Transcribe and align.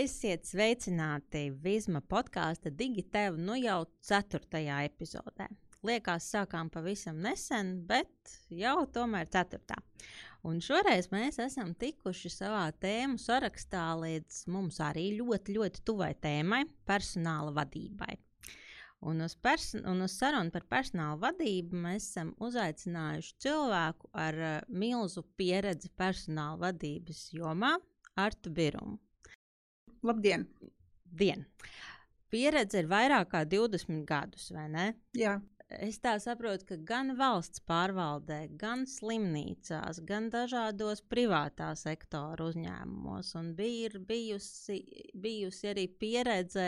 Esiet 0.00 0.46
sveicināti 0.48 1.50
Visma 1.60 2.00
podkāstu 2.00 2.70
Digitēva 2.72 3.36
nu 3.36 3.56
jau 3.58 3.82
ceturtajā 4.06 4.78
epizodē. 4.86 5.48
Liekas, 5.84 6.28
sākām 6.32 6.70
pavisam 6.72 7.18
nesen, 7.20 7.74
bet 7.88 8.32
jau 8.54 8.86
tomēr 8.94 9.28
ceturtā. 9.34 9.76
Un 10.46 10.62
šoreiz 10.64 11.10
mēs 11.12 11.36
esam 11.44 11.74
tikuši 11.82 12.32
savā 12.32 12.62
tēmu 12.80 13.20
sarakstā 13.20 13.82
līdz 14.00 14.38
mums 14.54 14.80
arī 14.86 15.10
ļoti, 15.18 15.58
ļoti 15.58 15.84
tuvai 15.84 16.14
tēmai- 16.22 16.62
personāla 16.90 17.52
vadībai. 17.60 18.16
Un 19.04 19.20
uz, 19.26 19.36
un 19.84 20.00
uz 20.06 20.16
sarunu 20.16 20.54
par 20.54 20.64
personāla 20.70 21.20
vadību 21.26 21.76
mēs 21.76 22.08
esam 22.08 22.32
uzaicinājuši 22.40 23.36
cilvēku 23.44 24.08
ar 24.14 24.40
uh, 24.40 24.56
milzu 24.68 25.26
pieredzi 25.36 25.92
personāla 25.92 26.56
vadības 26.70 27.26
jomā, 27.36 27.76
Artu 28.16 28.48
Birumu. 28.48 28.96
Labdien! 30.06 30.46
Dien. 31.20 31.46
Pieredze 32.30 32.84
ir 32.84 32.90
vairāk 32.90 33.32
kā 33.32 33.44
20 33.48 34.04
gadus, 34.06 34.50
vai 34.54 34.68
ne? 34.70 34.84
Jā, 35.18 35.40
Es 35.70 36.00
tā 36.02 36.16
saprotu, 36.18 36.64
ka 36.66 36.76
gan 36.82 37.12
valsts 37.14 37.62
pārvaldē, 37.62 38.40
gan 38.58 38.82
slimnīcās, 38.90 40.00
gan 40.02 40.26
dažādos 40.32 40.98
privātā 41.06 41.68
sektora 41.78 42.48
uzņēmumos, 42.50 43.30
un 43.38 43.52
bija 43.54 44.00
bijusi, 44.08 44.80
bijusi 45.14 45.70
arī 45.70 45.86
pieredze 45.86 46.66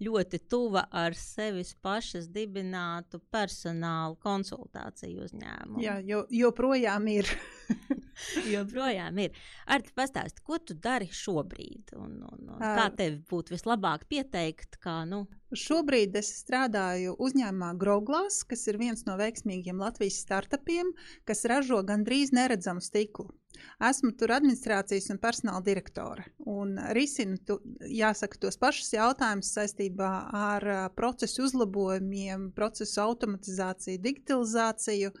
ļoti 0.00 0.40
tuva 0.48 0.86
ar 0.88 1.16
sevis 1.18 1.74
pašas 1.84 2.30
dibinātu 2.32 3.20
personālu 3.28 4.16
konsultāciju 4.24 5.28
uzņēmumu. 5.28 5.84
jā 5.84 5.98
jo, 6.08 6.24
joprojām 6.32 7.12
ir. 7.12 7.28
joprojām 8.54 9.18
ir. 9.24 9.34
Ar 9.66 9.84
te 9.84 9.94
pastāsti, 9.96 10.44
ko 10.44 10.58
tu 10.58 10.76
dari 10.78 11.08
šobrīd? 11.12 11.94
Un, 11.98 12.20
un, 12.28 12.52
un 12.54 12.62
kā 12.62 12.88
tev 12.98 13.20
būtu 13.30 13.56
vislabāk 13.56 14.06
pieteikt, 14.10 14.80
kā 14.84 15.02
nu? 15.08 15.24
Šobrīd 15.56 16.16
es 16.20 16.28
strādāju 16.42 17.14
uzņēmumā 17.24 17.72
Groglās, 17.80 18.42
kas 18.44 18.66
ir 18.68 18.76
viens 18.80 19.06
no 19.06 19.16
veiksmīgiem 19.16 19.80
Latvijas 19.80 20.20
startupiem, 20.20 20.92
kas 21.28 21.46
ražo 21.48 21.80
gandrīz 21.88 22.34
neredzamu 22.36 22.84
stiklu. 22.84 23.30
Esmu 23.88 24.12
tur 24.18 24.32
administrācijas 24.36 25.08
un 25.12 25.18
personāla 25.22 25.62
direktore 25.64 26.26
un 26.52 26.76
risinu, 26.96 27.38
tu, 27.48 27.58
jāsaka, 27.80 28.38
tos 28.44 28.60
pašus 28.60 28.92
jautājumus 28.94 29.50
saistībā 29.56 30.10
ar 30.36 30.68
procesu 30.98 31.46
uzlabojumiem, 31.48 32.50
procesu 32.56 33.00
automatizāciju, 33.06 34.02
digitalizāciju 34.04 35.14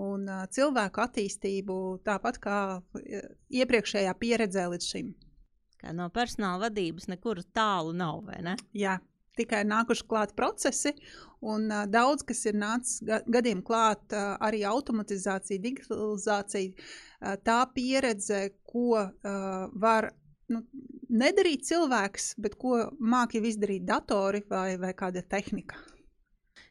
un 0.00 0.24
cilvēku 0.54 1.02
attīstību, 1.04 1.76
tāpat 2.06 2.38
kā 2.42 2.58
ā, 2.78 3.22
iepriekšējā 3.52 4.14
pieredzē 4.20 4.66
līdz 4.72 4.88
šim. 4.94 5.12
Kā 5.82 5.92
no 5.96 6.08
personāla 6.14 6.68
vadības 6.68 7.08
nekur 7.10 7.42
tālu 7.54 7.92
nav, 7.96 8.22
vai 8.28 8.38
ne? 8.46 8.54
Jā, 8.76 8.98
tikai 9.38 9.62
nākuši 9.66 10.06
klāt 10.08 10.34
procesi, 10.38 10.94
un 11.42 11.66
uh, 11.70 11.84
daudz 11.90 12.24
kas 12.28 12.44
ir 12.46 12.56
nācis 12.58 13.02
ga 13.06 13.20
gadiem 13.26 13.62
klāt, 13.66 14.04
uh, 14.14 14.36
arī 14.44 14.62
automatizācija, 14.68 15.62
digitalizācija, 15.62 16.72
uh, 16.72 17.36
tā 17.44 17.60
pieredze, 17.74 18.44
ko 18.68 19.00
uh, 19.00 19.64
var 19.84 20.12
nu, 20.52 20.62
nedarīt 21.10 21.66
cilvēks, 21.68 22.34
bet 22.42 22.56
ko 22.60 22.84
māki 23.00 23.42
izdarīt 23.48 23.88
datori 23.88 24.44
vai, 24.48 24.76
vai 24.80 24.92
kāda 24.96 25.24
tehnika. 25.24 25.80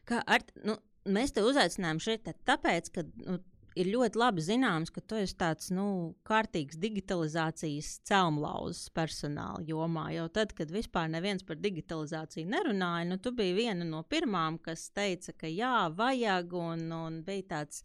Kā 0.08 0.22
ar, 0.26 0.42
nu, 0.66 0.78
mēs 1.06 1.34
te 1.34 1.44
uzaicinājām 1.46 2.00
šeit 2.02 2.24
tā- 2.26 2.36
tāpēc, 2.46 2.92
ka 2.94 3.04
nu, 3.26 3.38
ir 3.78 3.88
ļoti 3.92 4.18
labi 4.20 4.44
zināms, 4.44 4.92
ka 4.92 5.00
tu 5.00 5.16
esi 5.20 5.36
tāds 5.38 5.70
nu, 5.74 6.14
kārtīgs 6.28 6.78
digitalizācijas 6.80 8.00
celmlauzes 8.08 8.90
personāla 8.94 9.62
jomā. 9.66 10.10
Jau 10.16 10.28
tad, 10.28 10.52
kad 10.58 10.72
vispār 10.72 11.08
neviens 11.12 11.44
par 11.46 11.56
digitalizāciju 11.56 12.48
nerunāja, 12.52 13.08
nu, 13.08 13.18
tu 13.22 13.32
biji 13.36 13.56
viena 13.62 13.86
no 13.88 14.02
pirmām, 14.02 14.60
kas 14.62 14.90
teica, 14.94 15.32
ka 15.32 15.50
jā, 15.50 15.88
vajag, 15.96 16.52
un, 16.52 16.90
un 16.92 17.22
bija 17.26 17.48
tāds 17.56 17.82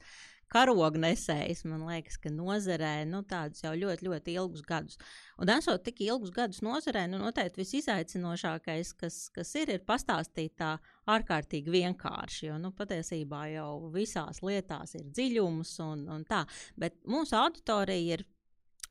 karognesējs, 0.52 1.64
man 1.68 1.84
liekas, 1.90 2.18
ka 2.24 2.32
nozarē 2.32 3.02
nu, 3.10 3.22
tādus 3.28 3.64
jau 3.66 3.74
ļoti, 3.76 4.08
ļoti 4.08 4.36
ilgus 4.40 4.64
gadus. 4.68 5.00
Un 5.42 5.52
esot 5.54 5.84
tik 5.84 6.00
ilgus 6.06 6.32
gadus 6.36 6.62
nozarē, 6.66 7.06
nu, 7.12 7.20
noteikti 7.22 7.62
visizaicinošākais, 7.64 8.94
kas, 9.02 9.20
kas 9.36 9.54
ir, 9.60 9.74
ir 9.76 9.84
pastāstīt 9.88 10.56
tā 10.62 10.78
ārkārtīgi 11.12 11.74
vienkārši. 11.74 12.48
Jo 12.50 12.62
nu, 12.62 12.72
patiesībā 12.76 13.48
jau 13.54 13.92
visās 13.94 14.42
lietās 14.46 14.96
ir 15.00 15.06
dziļums 15.12 15.76
un, 15.86 16.08
un 16.16 16.26
tā. 16.28 16.46
Bet 16.80 17.00
mūsu 17.08 17.38
auditorija 17.40 18.18
ir. 18.18 18.28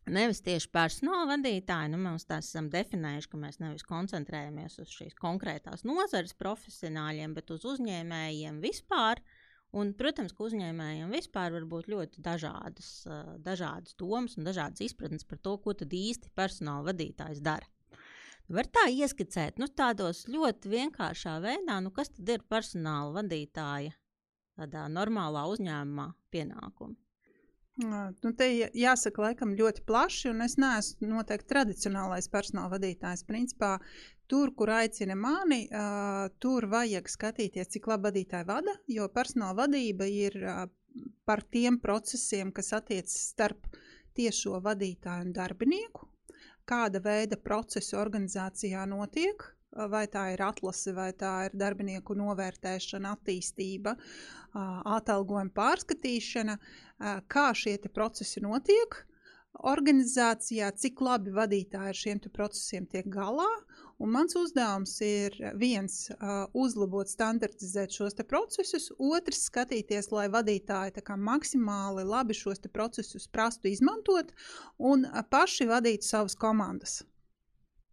Nevis 0.07 0.39
tieši 0.47 0.69
personāla 0.71 1.33
vadītāji, 1.33 1.91
nu, 1.91 1.99
mēs 1.99 2.29
tā 2.29 2.37
esam 2.39 2.69
definējuši, 2.71 3.27
ka 3.33 3.41
mēs 3.43 3.57
nevis 3.59 3.83
koncentrējamies 3.89 4.77
uz 4.79 4.93
šīs 4.95 5.17
konkrētās 5.19 5.83
nozares 5.83 6.37
profesionāļiem, 6.39 7.35
bet 7.35 7.51
uz 7.51 7.67
uzņēmējiem 7.73 8.61
vispār. 8.63 9.19
Un, 9.77 9.93
protams, 9.99 10.33
ka 10.33 10.47
uzņēmējiem 10.47 11.13
vispār 11.13 11.53
var 11.53 11.67
būt 11.69 11.91
ļoti 11.93 12.23
dažādas, 12.25 12.91
uh, 13.11 13.35
dažādas 13.45 13.97
domas 14.01 14.39
un 14.39 14.49
dažādas 14.49 14.85
izpratnes 14.87 15.27
par 15.29 15.41
to, 15.45 15.57
ko 15.61 15.75
īsti 15.77 16.33
personāla 16.35 16.93
vadītājs 16.93 17.43
dara. 17.45 17.69
Var 18.49 18.69
tā 18.71 18.87
ieskicēt, 18.95 19.59
nu, 19.59 19.67
tādos 19.67 20.25
ļoti 20.31 20.71
vienkāršā 20.71 21.39
veidā, 21.43 21.81
nu, 21.83 21.91
kas 21.91 22.13
tad 22.15 22.29
ir 22.31 22.47
personāla 22.47 23.19
vadītāja 23.19 23.97
tādā 24.57 24.87
normālā 24.89 25.45
uzņēmumā 25.51 26.13
pienākumi. 26.33 26.97
Nu, 27.77 28.33
te 28.33 28.47
jā- 28.49 28.71
jāsaka, 28.73 29.21
laikam 29.21 29.51
ļoti 29.57 29.83
plaši, 29.85 30.31
un 30.31 30.41
es 30.47 30.55
neesmu 30.57 31.11
noteikti 31.11 31.51
tradicionālais 31.51 32.29
personāla 32.33 32.73
vadītājs. 32.73 33.25
Principā, 33.29 33.75
tur, 34.27 34.55
kur 34.57 34.73
aicina 34.73 35.15
mani, 35.15 35.67
uh, 35.69 36.31
tur 36.41 36.65
vajag 36.73 37.11
skatīties, 37.13 37.69
cik 37.75 37.91
labi 37.93 38.09
vadītāji 38.09 38.49
vada, 38.49 38.73
jo 38.89 39.09
personāla 39.13 39.59
vadība 39.67 40.09
ir 40.09 40.39
uh, 40.41 40.65
par 41.29 41.43
tiem 41.53 41.77
procesiem, 41.83 42.53
kas 42.53 42.73
attiecas 42.73 43.19
starp 43.35 43.69
tiešo 44.17 44.57
vadītāju 44.65 45.27
un 45.29 45.35
darbinieku, 45.37 46.09
kāda 46.65 47.03
veida 47.05 47.37
procesi 47.37 47.97
organizācijā 47.97 48.87
notiek. 48.89 49.45
Vai 49.77 50.07
tā 50.09 50.31
ir 50.33 50.41
atlase, 50.41 50.95
vai 50.97 51.11
tā 51.13 51.33
ir 51.49 51.57
darbinieku 51.59 52.17
novērtēšana, 52.17 53.13
attīstība, 53.17 53.93
atalgojuma 54.97 55.53
pārskatīšana, 55.57 56.57
kā 57.29 57.51
šie 57.53 57.77
procesi 57.93 58.41
notiek 58.41 59.03
organizācijā, 59.65 60.69
cik 60.77 61.01
labi 61.01 61.33
vadītāji 61.33 61.93
ar 61.93 61.97
šiem 61.97 62.21
procesiem 62.33 62.87
tiek 62.87 63.07
galā. 63.09 63.49
Un 63.97 64.11
mans 64.13 64.37
uzdevums 64.37 64.93
ir 65.01 65.37
viens, 65.57 66.11
uzlabot, 66.53 67.09
standartizēt 67.09 67.95
šos 67.97 68.19
procesus, 68.29 68.91
otrs, 68.99 69.47
skatīties, 69.49 70.11
lai 70.13 70.27
vadītāji 70.29 70.99
tā 70.99 71.05
kā 71.05 71.17
maksimāli 71.17 72.05
labi 72.05 72.37
šos 72.37 72.61
procesus 72.73 73.29
prastu 73.29 73.73
izmantot 73.73 74.35
un 74.77 75.09
paši 75.31 75.69
vadītu 75.73 76.05
savas 76.05 76.37
komandas. 76.37 77.01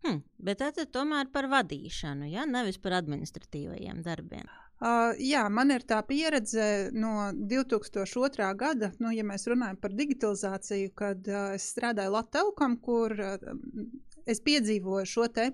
Hm, 0.03 0.19
bet 0.44 0.59
tad 0.59 0.80
ir 0.81 0.90
tomēr 0.91 1.30
par 1.31 1.47
vadīšanu, 1.52 2.28
ja 2.28 2.44
nevis 2.50 2.80
par 2.84 2.97
administratīvajiem 3.00 4.02
darbiem. 4.03 4.50
Uh, 4.84 5.14
jā, 5.22 5.46
man 5.47 5.72
ir 5.72 5.86
tā 5.88 6.02
pieredze 6.03 6.90
no 6.91 7.30
2002. 7.31 8.50
gada, 8.59 8.90
nu, 9.00 9.14
ja 9.16 9.24
mēs 9.24 9.47
runājam 9.47 9.78
par 9.80 9.94
digitalizāciju, 9.96 10.91
kad 11.00 11.30
uh, 11.31 11.53
es 11.56 11.69
strādāju 11.72 12.12
Latvijā, 12.18 12.68
kur 12.84 13.16
uh, 13.16 13.53
es 14.28 14.44
piedzīvoju 14.44 15.08
šo 15.08 15.30
te 15.31 15.53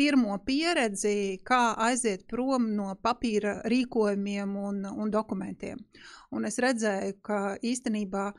pirmo 0.00 0.38
pieredzi, 0.46 1.42
kā 1.44 1.74
aiziet 1.90 2.24
prom 2.30 2.70
no 2.72 2.94
papīra 3.04 3.58
rīkojumiem 3.68 4.56
un, 4.56 4.80
un 4.88 5.12
dokumentiem. 5.12 5.84
Un 6.32 6.48
es 6.48 6.56
redzēju, 6.62 7.18
ka 7.22 7.42
īstenībā 7.62 8.30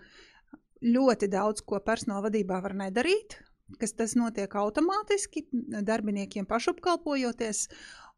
ļoti 0.86 1.30
daudz 1.32 1.62
ko 1.70 1.80
personāla 1.86 2.28
vadībā 2.28 2.60
var 2.66 2.76
nedarīt, 2.82 3.38
kas 3.82 3.96
tas 3.98 4.16
notiek 4.18 4.56
automātiski, 4.60 5.48
darbiniekiem 5.86 6.48
pašapkalpojoties. 6.50 7.68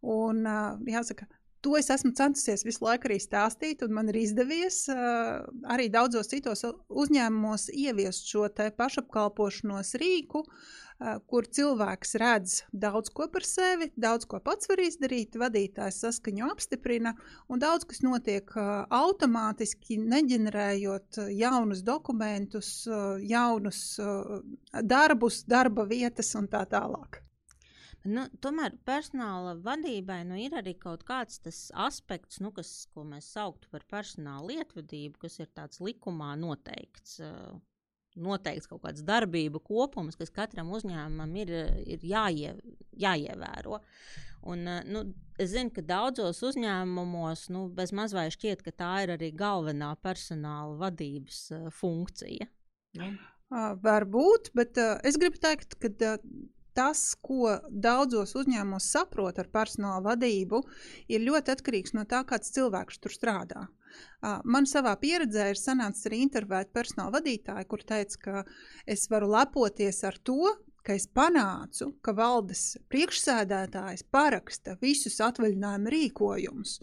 Un, 0.02 0.46
jāsaka, 0.88 1.30
To 1.66 1.74
es 1.74 1.88
esmu 1.90 2.12
centusies 2.16 2.62
visu 2.64 2.86
laiku 2.86 3.10
arī 3.10 3.16
stāstīt, 3.20 3.82
un 3.84 3.96
man 3.98 4.12
ir 4.12 4.20
izdevies 4.22 4.84
arī 5.74 5.88
daudzos 5.92 6.30
citos 6.30 6.62
uzņēmumos 6.88 7.66
ieviest 7.74 8.30
šo 8.30 8.46
pašapkalpošanos 8.78 9.96
rīku, 10.00 10.44
uh, 10.46 10.87
kur 11.30 11.46
cilvēks 11.46 12.16
redz 12.22 12.56
daudz 12.74 13.12
ko 13.14 13.28
par 13.34 13.46
sevi, 13.46 13.90
daudz 13.96 14.26
ko 14.30 14.40
pats 14.44 14.70
var 14.70 14.82
izdarīt, 14.82 15.38
vadītājs 15.38 16.02
saskaņu 16.04 16.50
apstiprina, 16.50 17.14
un 17.54 17.62
daudz 17.62 17.86
kas 17.90 18.02
notiek 18.06 18.50
automātiski, 18.58 20.00
neģenerējot 20.02 21.22
jaunus 21.38 21.84
dokumentus, 21.86 22.72
jaunus 23.22 23.84
darbus, 24.82 25.44
darba 25.46 25.86
vietas 25.90 26.34
un 26.40 26.50
tā 26.50 26.66
tālāk. 26.70 27.22
Nu, 28.08 28.24
tomēr 28.40 28.76
personāla 28.88 29.58
vadībai 29.60 30.22
nu, 30.30 30.38
ir 30.40 30.54
arī 30.56 30.78
kaut 30.80 31.04
kāds 31.08 31.42
tas 31.44 31.58
aspekts, 31.76 32.40
nu, 32.40 32.54
kas, 32.56 32.86
ko 32.94 33.04
mēs 33.08 33.28
sauktu 33.36 33.68
par 33.74 33.84
personāla 33.92 34.54
lietvadību, 34.54 35.20
kas 35.26 35.42
ir 35.42 35.50
tāds 35.58 35.82
likumā 35.84 36.36
noteikts. 36.40 37.20
Uh, 38.18 38.24
noteikts 38.24 38.70
kaut 38.70 38.84
kāds 38.86 39.06
darbību 39.06 39.62
kopums, 39.66 40.18
kas 40.20 40.34
katram 40.34 40.72
uzņēmumam 40.76 41.36
ir, 41.42 41.54
ir 41.86 42.04
jāie, 42.06 42.56
jāievēro. 42.98 43.82
Un, 44.48 44.68
nu, 44.88 45.04
es 45.42 45.52
zinu, 45.52 45.74
ka 45.76 45.84
daudzos 45.86 46.40
uzņēmumos 46.46 47.48
nu, 47.54 47.66
bez 47.74 47.92
mazliet 47.96 48.36
šķiet, 48.38 48.64
ka 48.66 48.74
tā 48.84 48.92
ir 49.06 49.16
arī 49.18 49.32
galvenā 49.36 49.94
personāla 50.04 50.78
vadības 50.86 51.42
uh, 51.56 51.66
funkcija. 51.74 52.48
Nu. 52.98 53.16
Uh, 53.48 53.74
varbūt, 53.84 54.52
bet 54.58 54.80
uh, 54.82 54.98
es 55.08 55.20
gribu 55.20 55.40
teikt, 55.44 55.78
ka 55.82 55.92
uh, 56.14 56.22
tas, 56.78 57.02
ko 57.26 57.58
daudzos 57.72 58.36
uzņēmumos 58.38 58.92
saprot 58.94 59.40
ar 59.42 59.50
personāla 59.52 60.04
vadību, 60.12 60.62
ir 61.10 61.26
ļoti 61.26 61.56
atkarīgs 61.56 61.96
no 61.98 62.06
tā, 62.10 62.22
kāds 62.28 62.54
cilvēks 62.56 63.02
tur 63.02 63.16
strādā. 63.16 63.66
Man 64.44 64.66
savā 64.70 64.96
pieredzē 65.02 65.50
ir 65.52 65.60
sanācis 65.60 66.08
arī 66.10 66.22
intervēt 66.26 66.74
personāla 66.76 67.18
vadītāju, 67.20 67.68
kur 67.70 67.84
teica, 67.88 68.22
ka 68.24 68.44
es 68.86 69.08
varu 69.12 69.30
lepoties 69.32 70.04
ar 70.08 70.18
to, 70.24 70.54
ka 70.88 70.96
es 70.96 71.08
panācu, 71.08 71.92
ka 72.02 72.14
valdes 72.16 72.78
priekšsēdētājs 72.92 74.06
paraksta 74.12 74.78
visus 74.82 75.20
atvaļinājuma 75.24 75.92
rīkojumus. 75.94 76.78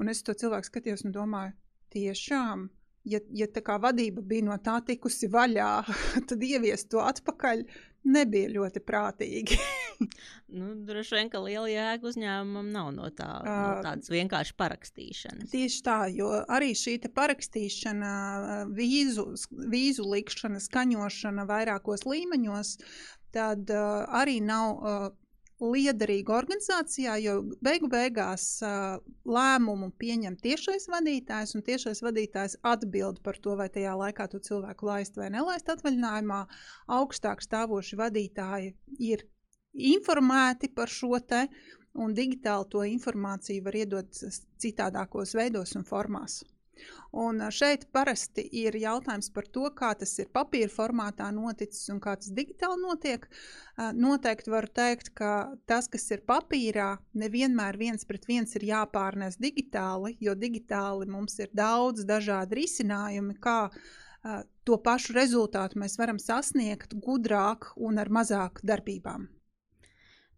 Un 0.00 0.08
es 0.08 0.22
to 0.24 0.34
cilvēku 0.34 0.70
skatījos 0.70 1.04
un 1.04 1.12
domāju, 1.12 1.52
tiešām, 1.92 2.70
ja, 3.04 3.20
ja 3.34 3.48
tā 3.50 3.62
kā 3.64 3.78
vadība 3.82 4.22
bija 4.24 4.46
no 4.48 4.58
tā 4.62 4.78
tikusi 4.86 5.30
vaļā, 5.32 5.70
tad 6.28 6.44
ieviest 6.46 6.90
to 6.92 7.02
atpakaļ 7.04 7.64
nebija 8.02 8.50
ļoti 8.50 8.82
prātīgi. 8.82 9.58
nu, 10.58 10.72
droši 10.86 11.16
vien, 11.18 11.30
ka 11.30 11.42
liela 11.44 11.68
jēga 11.70 12.08
uzņēmumam 12.10 12.72
nav 12.74 12.90
no, 12.96 13.08
tā, 13.14 13.28
uh, 13.42 13.46
no 13.46 13.86
tādas 13.86 14.10
vienkārši 14.12 14.56
parakstīšanas. 14.58 15.52
Tieši 15.54 15.80
tā, 15.86 15.98
jo 16.14 16.32
arī 16.50 16.72
šī 16.78 16.98
parakstīšana, 17.14 18.12
vīzu, 18.74 19.28
vīzu 19.72 20.06
likšana, 20.10 20.62
skaņošana 20.62 21.46
vairākos 21.48 22.06
līmeņos, 22.08 22.76
tad 23.32 23.70
uh, 23.70 24.02
arī 24.18 24.40
nav 24.44 24.72
uh, 24.74 25.10
liederīga 25.62 26.34
organizācijā, 26.34 27.16
jo 27.22 27.34
beigu 27.62 27.88
beigās 27.90 28.46
uh, 28.66 28.96
lēmumu 29.28 29.92
pieņem 30.02 30.36
tiešais 30.42 30.88
vadītājs, 30.90 31.54
un 31.56 31.64
tiešais 31.66 32.02
vadītājs 32.02 32.58
atbild 32.66 33.20
par 33.22 33.38
to, 33.42 33.54
vai 33.60 33.68
tajā 33.72 33.94
laikā 33.98 34.26
to 34.32 34.42
cilvēku 34.42 34.88
laist 34.90 35.18
vai 35.20 35.30
nelaist 35.34 35.70
atvaļinājumā. 35.72 36.40
Augstāk 36.98 37.44
stāvoši 37.46 38.00
vadītāji 38.00 38.74
ir 39.12 39.26
informēti 39.72 40.72
par 40.74 40.90
šo 40.90 41.20
te, 41.20 41.46
un 41.94 42.14
digitāli 42.16 42.68
to 42.72 42.82
informāciju 42.88 43.68
var 43.68 43.78
iedot 43.84 44.24
citādākos 44.62 45.36
veidos 45.38 45.76
un 45.78 45.86
formās. 45.86 46.42
Un 47.12 47.42
šeit 47.52 47.84
parasti 47.92 48.44
ir 48.56 48.76
jautājums 48.80 49.28
par 49.34 49.44
to, 49.52 49.66
kā 49.76 49.90
tas 50.00 50.14
ir 50.22 50.30
papīra 50.32 50.70
formātā 50.72 51.26
noticis 51.34 51.90
un 51.92 51.98
kā 52.00 52.14
tas 52.16 52.30
digitāli 52.32 52.80
notiek. 52.80 53.26
Noteikti 53.92 54.52
varu 54.54 54.70
teikt, 54.72 55.12
ka 55.18 55.32
tas, 55.68 55.90
kas 55.92 56.08
ir 56.14 56.24
papīrā, 56.28 56.94
nevienmēr 57.12 57.76
viens 57.76 58.08
pret 58.08 58.24
viens 58.30 58.56
ir 58.56 58.64
jāpārnes 58.70 59.36
digitāli, 59.36 60.16
jo 60.24 60.32
digitāli 60.34 61.10
mums 61.12 61.36
ir 61.44 61.52
daudz 61.52 62.06
dažādi 62.08 62.62
risinājumi, 62.62 63.36
kā 63.44 63.58
to 64.64 64.78
pašu 64.78 65.16
rezultātu 65.16 65.80
mēs 65.82 65.98
varam 66.00 66.20
sasniegt 66.22 66.94
gudrāk 66.94 67.72
un 67.76 67.98
ar 67.98 68.08
mazāk 68.08 68.62
darbībām. 68.64 69.28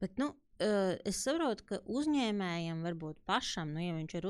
Bet, 0.01 0.17
nu, 0.19 0.33
es 0.62 1.19
saprotu, 1.25 1.65
ka 1.67 1.79
uzņēmējam, 1.91 2.85
varbūt 2.87 3.17
pašam, 3.27 3.73
nu, 3.75 3.81
ja 3.83 3.95
viņš 3.97 4.12
ir 4.21 4.27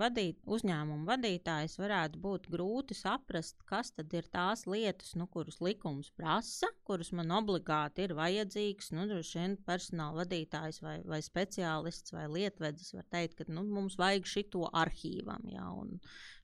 vadīt, 0.00 0.38
uzņēmuma 0.48 1.04
vadītājs, 1.10 1.76
varētu 1.76 2.20
būt 2.22 2.48
grūti 2.48 2.96
saprast, 2.96 3.60
kas 3.68 3.92
tad 3.92 4.12
ir 4.16 4.24
tās 4.32 4.64
lietas, 4.66 5.12
nu, 5.14 5.26
kuras 5.28 5.60
likums 5.60 6.08
prasa, 6.16 6.70
kuras 6.88 7.12
man 7.12 7.30
obligāti 7.36 8.06
ir 8.06 8.16
vajadzīgas. 8.16 8.92
Nu, 8.96 9.04
droši 9.10 9.38
vien 9.42 9.56
personāla 9.68 10.22
vadītājs 10.22 10.80
vai, 10.80 10.96
vai 11.04 11.20
speciālists 11.24 12.16
vai 12.16 12.24
lietvedis 12.32 12.94
var 12.96 13.04
teikt, 13.12 13.42
ka 13.42 13.52
nu, 13.52 13.66
mums 13.68 13.98
vajag 14.00 14.24
šito 14.24 14.70
arhīvam, 14.72 15.44
ja, 15.52 15.68
un 15.68 15.98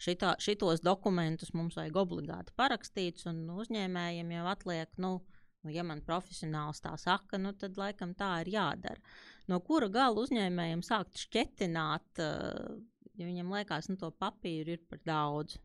šitā, 0.05 0.37
šitos 0.37 0.85
dokumentus 0.85 1.55
mums 1.57 1.81
vajag 1.81 1.97
obligāti 2.05 2.53
parakstīts, 2.61 3.25
un 3.31 3.47
uzņēmējiem 3.57 4.37
jau 4.37 4.51
atliek, 4.53 4.93
nu, 5.01 5.17
Nu, 5.65 5.73
ja 5.73 5.83
man 5.87 6.03
profesionāls 6.05 6.83
tā 6.85 6.93
saka, 7.01 7.39
nu, 7.41 7.55
tad 7.57 7.79
laikam 7.81 8.13
tā 8.19 8.37
ir 8.43 8.53
jādara. 8.53 9.01
No 9.49 9.61
kura 9.65 9.89
gala 9.93 10.21
uzņēmējiem 10.21 10.83
sākt 10.85 11.23
šķetināt, 11.25 12.21
uh, 12.21 12.77
ja 13.17 13.29
viņam 13.29 13.53
liekas, 13.57 13.89
ka 13.89 13.95
nu, 13.95 14.01
to 14.01 14.11
papīru 14.13 14.77
ir 14.77 14.83
par 14.91 15.01
daudz? 15.09 15.59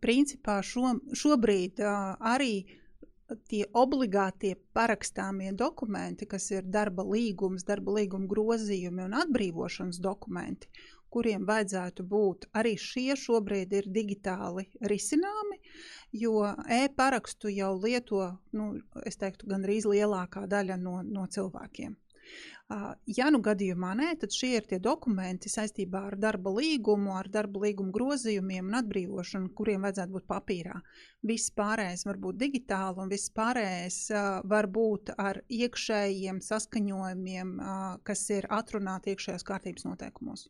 Principā 0.00 0.62
šo, 0.64 0.94
šobrīd 1.12 1.82
arī 1.84 2.52
tie 3.52 3.66
obligātie 3.76 4.54
parakstāmie 4.72 5.50
dokumenti, 5.52 6.24
kas 6.24 6.48
ir 6.54 6.64
darba 6.64 7.04
līgums, 7.04 7.66
darba 7.68 7.98
līguma 7.98 8.30
grozījumi 8.30 9.04
un 9.04 9.18
atbrīvošanas 9.20 10.00
dokumenti, 10.00 10.72
kuriem 11.12 11.44
vajadzētu 11.48 12.08
būt, 12.08 12.48
arī 12.56 12.78
šie 12.80 13.12
šobrīd 13.20 13.76
ir 13.76 13.92
digitāli 13.92 14.64
risināmi. 14.80 15.60
Uh, 15.60 15.97
jo 16.12 16.42
e-parakstu 16.68 17.52
jau 17.52 17.72
lieto, 17.80 18.24
nu, 18.56 18.74
es 19.06 19.20
teiktu, 19.20 19.48
gandrīz 19.50 19.88
lielākā 19.88 20.46
daļa 20.50 20.78
no, 20.80 21.00
no 21.02 21.26
cilvēkiem. 21.30 21.96
Ja 23.16 23.30
nu 23.32 23.38
gadījumā 23.40 23.94
nē, 23.96 24.08
tad 24.20 24.34
šie 24.36 24.50
ir 24.58 24.66
tie 24.68 24.76
dokumenti 24.84 25.48
saistībā 25.48 26.02
ar 26.10 26.16
darba 26.20 26.52
līgumu, 26.52 27.14
ar 27.16 27.30
darba 27.32 27.62
līgumu 27.62 27.94
grozījumiem 27.94 28.68
un 28.68 28.76
atbrīvošanu, 28.82 29.54
kuriem 29.56 29.86
vajadzētu 29.86 30.16
būt 30.18 30.26
papīrā. 30.28 30.76
Viss 31.30 31.54
pārējais 31.56 32.04
var 32.04 32.20
būt 32.26 32.40
digitāli, 32.42 33.00
un 33.00 33.08
viss 33.14 33.32
pārējais 33.40 33.98
var 34.52 34.68
būt 34.76 35.14
ar 35.16 35.40
iekšējiem 35.48 36.44
saskaņojumiem, 36.44 37.56
kas 38.04 38.28
ir 38.36 38.52
atrunāti 38.60 39.16
iekšējās 39.16 39.48
kārtības 39.48 39.88
noteikumos. 39.88 40.44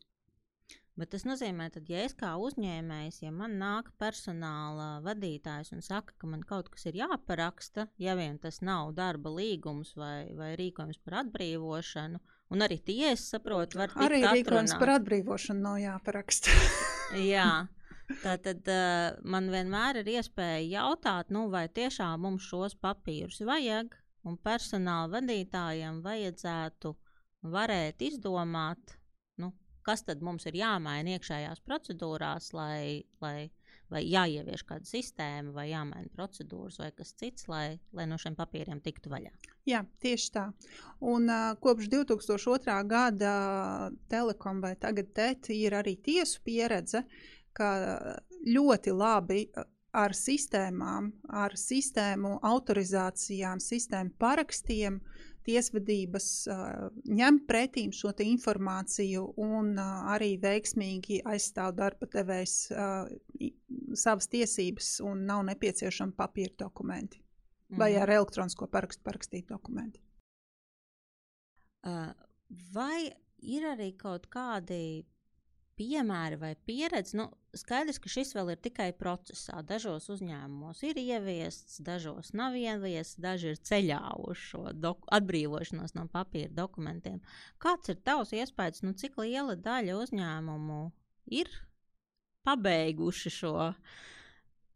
Bet 0.99 1.13
tas 1.13 1.23
nozīmē, 1.23 1.69
ka, 1.71 1.79
ja 1.87 2.01
es 2.03 2.15
kā 2.17 2.33
uzņēmējs, 2.43 3.21
ja 3.23 3.31
man 3.31 3.53
nāk 3.61 3.93
personāla 4.01 4.97
vadītājs 5.05 5.71
un 5.71 5.83
saka, 5.85 6.15
ka 6.19 6.27
man 6.27 6.43
kaut 6.47 6.67
kas 6.73 6.89
ir 6.89 6.97
jāparaksta, 6.99 7.87
ja 8.01 8.17
vien 8.19 8.35
tas 8.41 8.59
nav 8.65 8.91
darba 8.97 9.31
līgums 9.31 9.93
vai, 9.95 10.27
vai 10.35 10.51
rīkojums 10.59 10.99
par 11.05 11.21
atbrīvošanu, 11.21 12.19
un 12.51 12.65
arī 12.65 12.81
tie, 12.83 13.13
es 13.13 13.23
saprotu, 13.31 13.79
var 13.79 13.95
arī 14.09 14.25
rīkojums 14.25 14.75
par 14.81 14.97
atbrīvošanu 14.97 15.63
nav 15.69 15.79
jāparaksta. 15.85 16.57
Jā. 17.31 17.49
Tā 18.19 18.35
tad 18.41 18.67
uh, 18.73 19.15
man 19.23 19.47
vienmēr 19.53 20.01
ir 20.01 20.13
iespēja 20.17 20.81
jautāt, 20.81 21.31
nu, 21.31 21.45
vai 21.53 21.67
tiešām 21.69 22.25
mums 22.25 22.47
šos 22.49 22.75
papīrus 22.81 23.39
vajag, 23.45 23.93
un 24.27 24.35
personāla 24.43 25.13
vadītājiem 25.15 26.01
vajadzētu 26.03 26.95
varēt 27.53 28.01
izdomāt, 28.03 28.98
kas 29.85 30.03
tad 30.07 30.23
mums 30.25 30.47
ir 30.49 30.57
jāmaina 30.59 31.17
iekšējās 31.17 31.63
procedūrās, 31.65 32.51
lai, 32.57 33.05
lai 33.23 33.49
vai 33.89 34.03
jāievieš 34.05 34.63
kāda 34.69 34.87
sistēma, 34.87 35.53
vai 35.55 35.69
jāmaina 35.71 36.09
procedūras, 36.13 36.77
vai 36.81 36.91
kas 36.95 37.13
cits, 37.17 37.47
lai, 37.49 37.79
lai 37.95 38.05
no 38.09 38.19
šiem 38.21 38.35
papīriem 38.37 38.81
tiktu 38.85 39.11
vaļā. 39.11 39.31
Jā, 39.69 39.83
tieši 40.03 40.29
tā. 40.35 40.45
Un 41.05 41.29
uh, 41.29 41.55
kopš 41.61 41.89
2002. 41.91 42.77
gada 42.89 43.33
Telekom 44.11 44.61
vai 44.65 44.75
tagad 44.79 45.11
TET 45.17 45.51
ir 45.55 45.77
arī 45.77 45.97
tiesu 46.05 46.41
pieredze, 46.45 47.03
ka 47.53 47.71
ļoti 48.45 48.93
labi 48.93 49.43
ar 49.97 50.13
sistēmām, 50.13 51.09
ar 51.33 51.55
sistēmu 51.57 52.37
autorizācijām, 52.45 53.61
sistēmu 53.63 54.13
parakstiem 54.21 55.01
uh, 55.01 55.28
tiesvedības 55.47 56.27
ņem 57.19 57.39
pretīm 57.49 57.93
šo 57.95 58.11
informāciju 58.23 59.23
un 59.41 59.71
arī 59.79 60.33
veiksmīgi 60.41 61.21
aizstāv 61.25 61.75
darba 61.77 62.09
devējs 62.11 62.55
savas 63.97 64.29
tiesības 64.31 64.99
un 65.05 65.25
nav 65.29 65.45
nepieciešami 65.51 66.15
papīra 66.17 66.55
dokumenti 66.65 67.21
mhm. 67.21 67.79
vai 67.79 67.93
ar 67.95 68.09
elektronisko 68.19 68.67
parakstu 68.67 69.05
parakstīti 69.05 69.49
dokumenti. 69.53 70.03
Vai 72.73 73.07
ir 73.39 73.65
arī 73.71 73.93
kaut 73.97 74.27
kādi 74.31 75.05
piemēri 75.79 76.39
vai 76.41 76.51
pieredze. 76.67 77.15
Nu, 77.17 77.29
skaidrs, 77.57 77.99
ka 78.03 78.11
šis 78.11 78.33
vēl 78.35 78.53
ir 78.53 78.59
tikai 78.63 78.89
procesā. 78.99 79.61
Dažos 79.65 80.09
uzņēmumos 80.13 80.83
ir 80.89 80.99
ieviests, 81.01 81.79
dažos 81.85 82.33
nav 82.37 82.57
ieviests, 82.59 83.19
daži 83.23 83.53
ir 83.53 83.63
ceļā 83.71 84.01
uz 84.27 84.43
šo 84.51 84.65
atbrīvošanos 85.19 85.95
no 85.97 86.05
papīra 86.11 86.51
dokumentiem. 86.61 87.23
Kāds 87.63 87.91
ir 87.93 87.99
tavs 88.03 88.35
iespējas, 88.35 88.83
nu, 88.85 88.93
cik 88.93 89.17
liela 89.23 89.57
daļa 89.57 89.97
uzņēmumu 90.03 90.83
ir 91.41 91.51
pabeiguši 92.47 93.35
šo? 93.41 93.57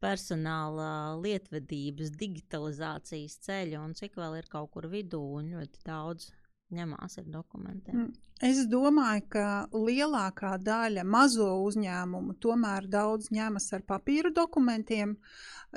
personāla 0.03 1.15
lietvedības, 1.23 2.09
digitalizācijas 2.19 3.37
ceļu, 3.45 3.77
un 3.79 3.93
cik 3.95 4.17
vēl 4.19 4.41
ir 4.41 4.49
kaut 4.51 4.73
kur 4.73 4.89
vidū, 4.91 5.21
un 5.39 5.53
ļoti 5.53 5.79
daudz 5.87 6.25
ņemās 6.73 7.17
ar 7.21 7.25
dokumentiem? 7.31 7.95
Mm, 7.95 8.11
es 8.49 8.63
domāju, 8.71 9.25
ka 9.35 9.47
lielākā 9.73 10.55
daļa 10.61 11.05
mazo 11.07 11.49
uzņēmumu 11.67 12.37
tomēr 12.43 12.87
daudz 12.91 13.31
ņemas 13.33 13.69
ar 13.77 13.85
papīra 13.87 14.33
dokumentiem, 14.35 15.15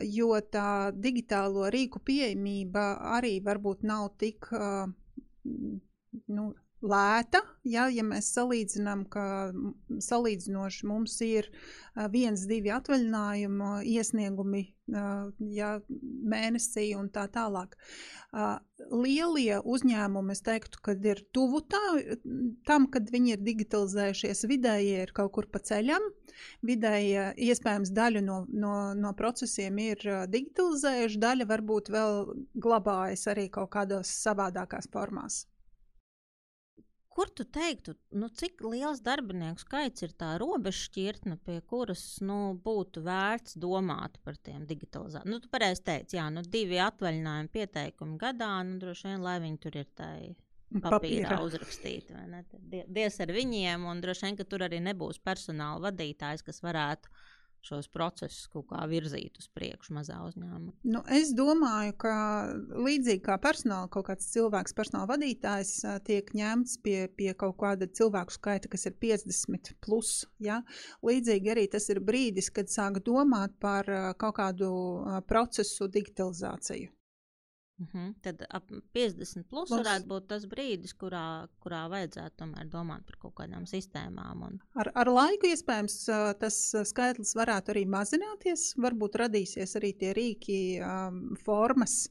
jo 0.02 0.34
tā 0.52 0.92
digitālo 0.92 1.70
rīku 1.72 2.02
pieejamība 2.04 2.88
arī 3.16 3.38
varbūt 3.44 3.86
nav 3.86 4.10
tik 4.20 4.50
nu, 6.26 6.52
lēta. 6.88 7.42
Ja, 7.66 7.88
ja 7.90 8.04
mēs 8.06 8.30
salīdzinām, 8.36 9.06
ka 9.10 9.26
salīdzinoši 10.06 10.86
mums 10.86 11.18
ir 11.26 11.50
viens, 12.12 12.46
divi 12.46 12.70
atvaļinājumu 12.74 13.80
iesniegumi 13.96 14.62
ja, 14.86 15.70
mēnesī 16.30 16.90
un 16.98 17.08
tā 17.10 17.26
tālāk. 17.32 17.74
Lielie 18.92 19.58
uzņēmumi, 19.64 20.34
es 20.36 20.44
teiktu, 20.46 20.80
kad 20.84 21.04
ir 21.06 21.22
tuvu 21.34 21.62
tā, 21.66 21.80
tam, 22.68 22.86
kad 22.92 23.10
viņi 23.10 23.34
ir 23.34 23.42
digitalizējušies, 23.46 24.44
vidējie 24.50 25.02
ir 25.06 25.14
kaut 25.16 25.32
kur 25.34 25.50
pa 25.50 25.62
ceļam. 25.64 26.06
Vidēji 26.66 27.32
iespējams 27.48 27.92
daļu 27.96 28.22
no, 28.26 28.38
no, 28.52 28.76
no 28.94 29.12
procesiem 29.18 29.80
ir 29.82 30.06
digitalizējuši, 30.30 31.20
daļa 31.22 31.50
varbūt 31.50 31.90
vēl 31.94 32.22
glabājas 32.54 33.26
arī 33.32 33.48
kaut 33.50 33.72
kādos 33.74 34.12
savādākās 34.22 34.90
formās. 34.92 35.46
Kur 37.16 37.30
tu 37.32 37.46
teiktu, 37.48 37.94
nu, 38.20 38.28
cik 38.28 38.60
liels 38.68 38.98
darbinieku 39.04 39.62
skaits 39.62 40.04
ir 40.04 40.10
tā 40.20 40.34
robeža 40.40 40.82
šķirtne, 40.82 41.38
pie 41.46 41.62
kuras 41.64 42.02
nu, 42.20 42.36
būtu 42.64 43.00
vērts 43.06 43.56
domāt 43.62 44.18
par 44.26 44.36
tiem 44.36 44.66
digitalizācijām? 44.68 45.32
Nu, 45.32 45.38
tu 45.40 45.48
pareizi 45.52 45.80
teici, 45.86 46.18
jā, 46.18 46.26
nu, 46.34 46.42
divi 46.44 46.76
atvaļinājumi 46.84 47.52
pieteikumi 47.54 48.18
gadā, 48.20 48.50
nu, 48.68 48.76
droši 48.82 49.08
vien, 49.08 49.24
lai 49.24 49.38
viņi 49.46 49.62
tur 49.64 49.78
ir 49.80 49.88
tai 49.96 50.18
papīrā, 50.74 50.90
papīrā. 50.98 51.40
uzrakstīti. 51.46 52.20
Dievs 52.84 53.18
ar 53.24 53.32
viņiem, 53.38 53.88
un 53.88 54.04
droši 54.04 54.28
vien, 54.28 54.36
ka 54.36 54.44
tur 54.50 54.66
arī 54.68 54.82
nebūs 54.84 55.22
personāla 55.24 55.86
vadītājs, 55.88 56.44
kas 56.44 56.60
varētu 56.66 57.16
šos 57.64 57.88
procesus 57.92 58.46
kaut 58.52 58.68
kā 58.70 58.82
virzīt 58.90 59.38
uz 59.40 59.48
priekšu 59.56 59.94
mazā 59.96 60.18
uzņēmumā? 60.26 60.74
Nu, 60.88 61.02
es 61.12 61.32
domāju, 61.36 61.94
ka 62.02 62.14
līdzīgi 62.72 63.22
kā 63.26 63.38
personāla 63.42 63.90
kaut 63.92 64.08
kāds 64.10 64.28
cilvēks, 64.34 64.76
personāla 64.76 65.10
vadītājs 65.14 65.72
tiek 66.08 66.32
ņemts 66.36 66.78
pie, 66.84 66.98
pie 67.18 67.32
kaut 67.38 67.56
kāda 67.62 67.88
cilvēku 67.90 68.36
skaita, 68.36 68.72
kas 68.72 68.88
ir 68.90 68.96
50 69.02 69.74
plus. 69.84 70.18
Ja? 70.42 70.62
Līdzīgi 71.06 71.54
arī 71.54 71.66
tas 71.72 71.88
ir 71.92 72.02
brīdis, 72.04 72.52
kad 72.54 72.72
sāk 72.72 73.02
domāt 73.06 73.56
par 73.62 73.88
kaut 74.20 74.38
kādu 74.40 74.70
procesu 75.30 75.90
digitalizāciju. 75.92 76.95
Uh 77.78 77.84
mhm. 77.84 78.06
-huh. 78.06 78.14
Tad 78.22 78.46
ap 78.50 78.70
50 78.70 79.42
plus 79.48 79.68
Plus. 79.68 79.80
varētu 79.80 80.06
būt 80.08 80.26
tas 80.28 80.46
brīdis, 80.46 80.94
kurā, 80.94 81.48
kurā 81.60 81.82
vajadzētu 81.92 82.36
tomēr 82.36 82.70
domāt 82.72 83.04
par 83.04 83.16
kaut 83.18 83.34
kādām 83.34 83.66
sistēmām. 83.66 84.42
Un... 84.42 84.58
Ar, 84.74 84.90
ar 84.94 85.06
laiku 85.12 85.46
iespējams 85.46 85.98
tas 86.40 86.56
skaitlis 86.84 87.34
varētu 87.36 87.74
arī 87.74 87.84
mazināties. 87.86 88.74
Varbūt 88.76 89.20
radīsies 89.24 89.76
arī 89.76 89.92
tie 89.98 90.12
rīki, 90.12 90.80
um, 90.80 91.36
formas. 91.44 92.08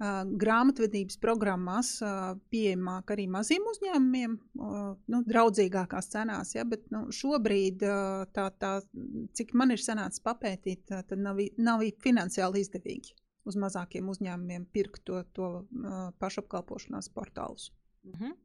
Uh, 0.00 0.24
grāmatvedības 0.40 1.18
programmās 1.20 1.88
uh, 2.00 2.36
pieejamāk 2.48 3.10
arī 3.12 3.26
maziem 3.28 3.66
uzņēmumiem, 3.68 4.36
uh, 4.56 4.94
nu, 5.12 5.22
draudzīgākās 5.28 6.08
cenās. 6.08 6.54
Ja, 6.54 6.64
bet 6.64 6.86
nu, 6.94 7.10
šobrīd, 7.12 7.84
tā, 8.32 8.46
tā, 8.62 8.70
cik 9.36 9.52
man 9.52 9.70
ir 9.70 9.82
sanācis 9.82 10.24
papētīt, 10.24 10.86
tad 10.88 11.18
nav, 11.18 11.42
nav 11.58 11.84
finansiāli 12.00 12.64
izdevīgi 12.64 13.12
uz 13.50 13.58
mazākiem 13.60 14.08
uzņēmumiem 14.14 14.68
pirkt 14.74 15.04
to, 15.10 15.22
to 15.36 15.50
uh, 15.60 16.06
pašapkalpošanās 16.22 17.10
portālus. 17.14 17.70
Mm 18.04 18.16
-hmm. 18.20 18.38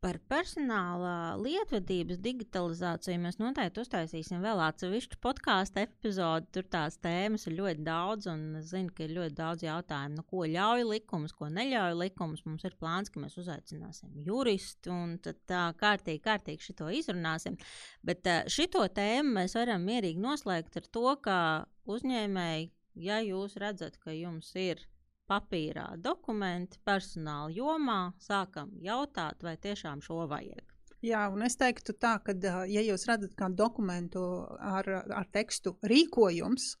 Par 0.00 0.16
personāla 0.32 1.34
lietvedības 1.36 2.22
digitalizāciju 2.24 3.20
mēs 3.20 3.36
noteikti 3.36 3.82
uztaisīsim 3.82 4.40
vēl 4.40 4.62
atsevišķu 4.64 5.18
podkāstu 5.20 5.82
epizodi. 5.82 6.48
Tur 6.56 6.64
tās 6.72 6.96
tēmas 7.04 7.44
ir 7.50 7.58
ļoti 7.58 7.84
daudz, 7.84 8.30
un 8.32 8.56
es 8.62 8.70
zinu, 8.70 8.94
ka 8.96 9.04
ir 9.04 9.12
ļoti 9.18 9.36
daudz 9.36 9.66
jautājumu, 9.66 10.16
nu, 10.16 10.24
ko 10.30 10.46
ļauj 10.48 10.86
likums, 10.88 11.36
ko 11.36 11.50
neļauj 11.52 11.98
likums. 12.00 12.40
Mums 12.48 12.64
ir 12.64 12.78
plāns, 12.80 13.12
ka 13.12 13.20
mēs 13.20 13.36
uzaicināsim 13.44 14.16
juristu 14.24 14.94
un 14.94 15.18
tā 15.20 15.66
kārtīgi, 15.82 16.24
kārtīgi 16.24 16.70
šito 16.70 16.88
izrunāsim. 16.88 17.60
Bet 18.00 18.24
šito 18.48 18.88
tēmu 18.96 19.36
mēs 19.36 19.58
varam 19.60 19.84
mierīgi 19.84 20.24
noslēgt 20.24 20.80
ar 20.80 20.88
to, 20.96 21.08
ka 21.20 21.38
uzņēmēji 21.84 22.70
ja 23.00 23.20
jūs 23.24 23.56
redzat, 23.60 23.98
ka 24.02 24.14
jums 24.14 24.52
ir 24.58 24.82
papīrā 25.30 25.94
dokumenti 26.02 26.80
personāla 26.84 27.52
jomā, 27.54 28.00
sākam 28.18 28.72
jautāt, 28.82 29.42
vai 29.46 29.56
tiešām 29.56 30.02
šo 30.02 30.26
vajag. 30.30 30.66
Jā, 31.06 31.22
un 31.32 31.42
es 31.46 31.56
teiktu 31.56 31.94
tā, 31.96 32.18
ka, 32.24 32.34
ja 32.68 32.82
jūs 32.84 33.06
redzat 33.08 33.32
kādu 33.38 33.56
dokumentu 33.62 34.22
ar, 34.58 34.88
ar 35.08 35.28
tekstu 35.32 35.78
rīkojums, 35.80 36.74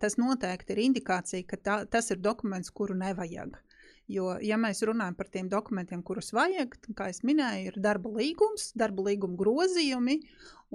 tas 0.00 0.18
noteikti 0.20 0.76
ir 0.76 0.82
indikācija, 0.84 1.46
ka 1.48 1.58
tā, 1.58 1.78
tas 1.90 2.12
ir 2.14 2.22
dokuments, 2.22 2.70
kuru 2.70 2.94
nevajag. 2.94 3.56
Jo, 4.10 4.34
ja 4.44 4.58
mēs 4.60 4.82
runājam 4.84 5.14
par 5.16 5.30
tiem 5.32 5.46
dokumentiem, 5.48 6.02
kurus 6.04 6.28
vajag, 6.36 6.74
kā 6.96 7.06
jau 7.08 7.24
minēju, 7.24 7.70
ir 7.70 7.78
darba 7.80 8.10
līgums, 8.12 8.66
darba 8.76 9.06
līguma 9.06 9.38
grozījumi 9.40 10.18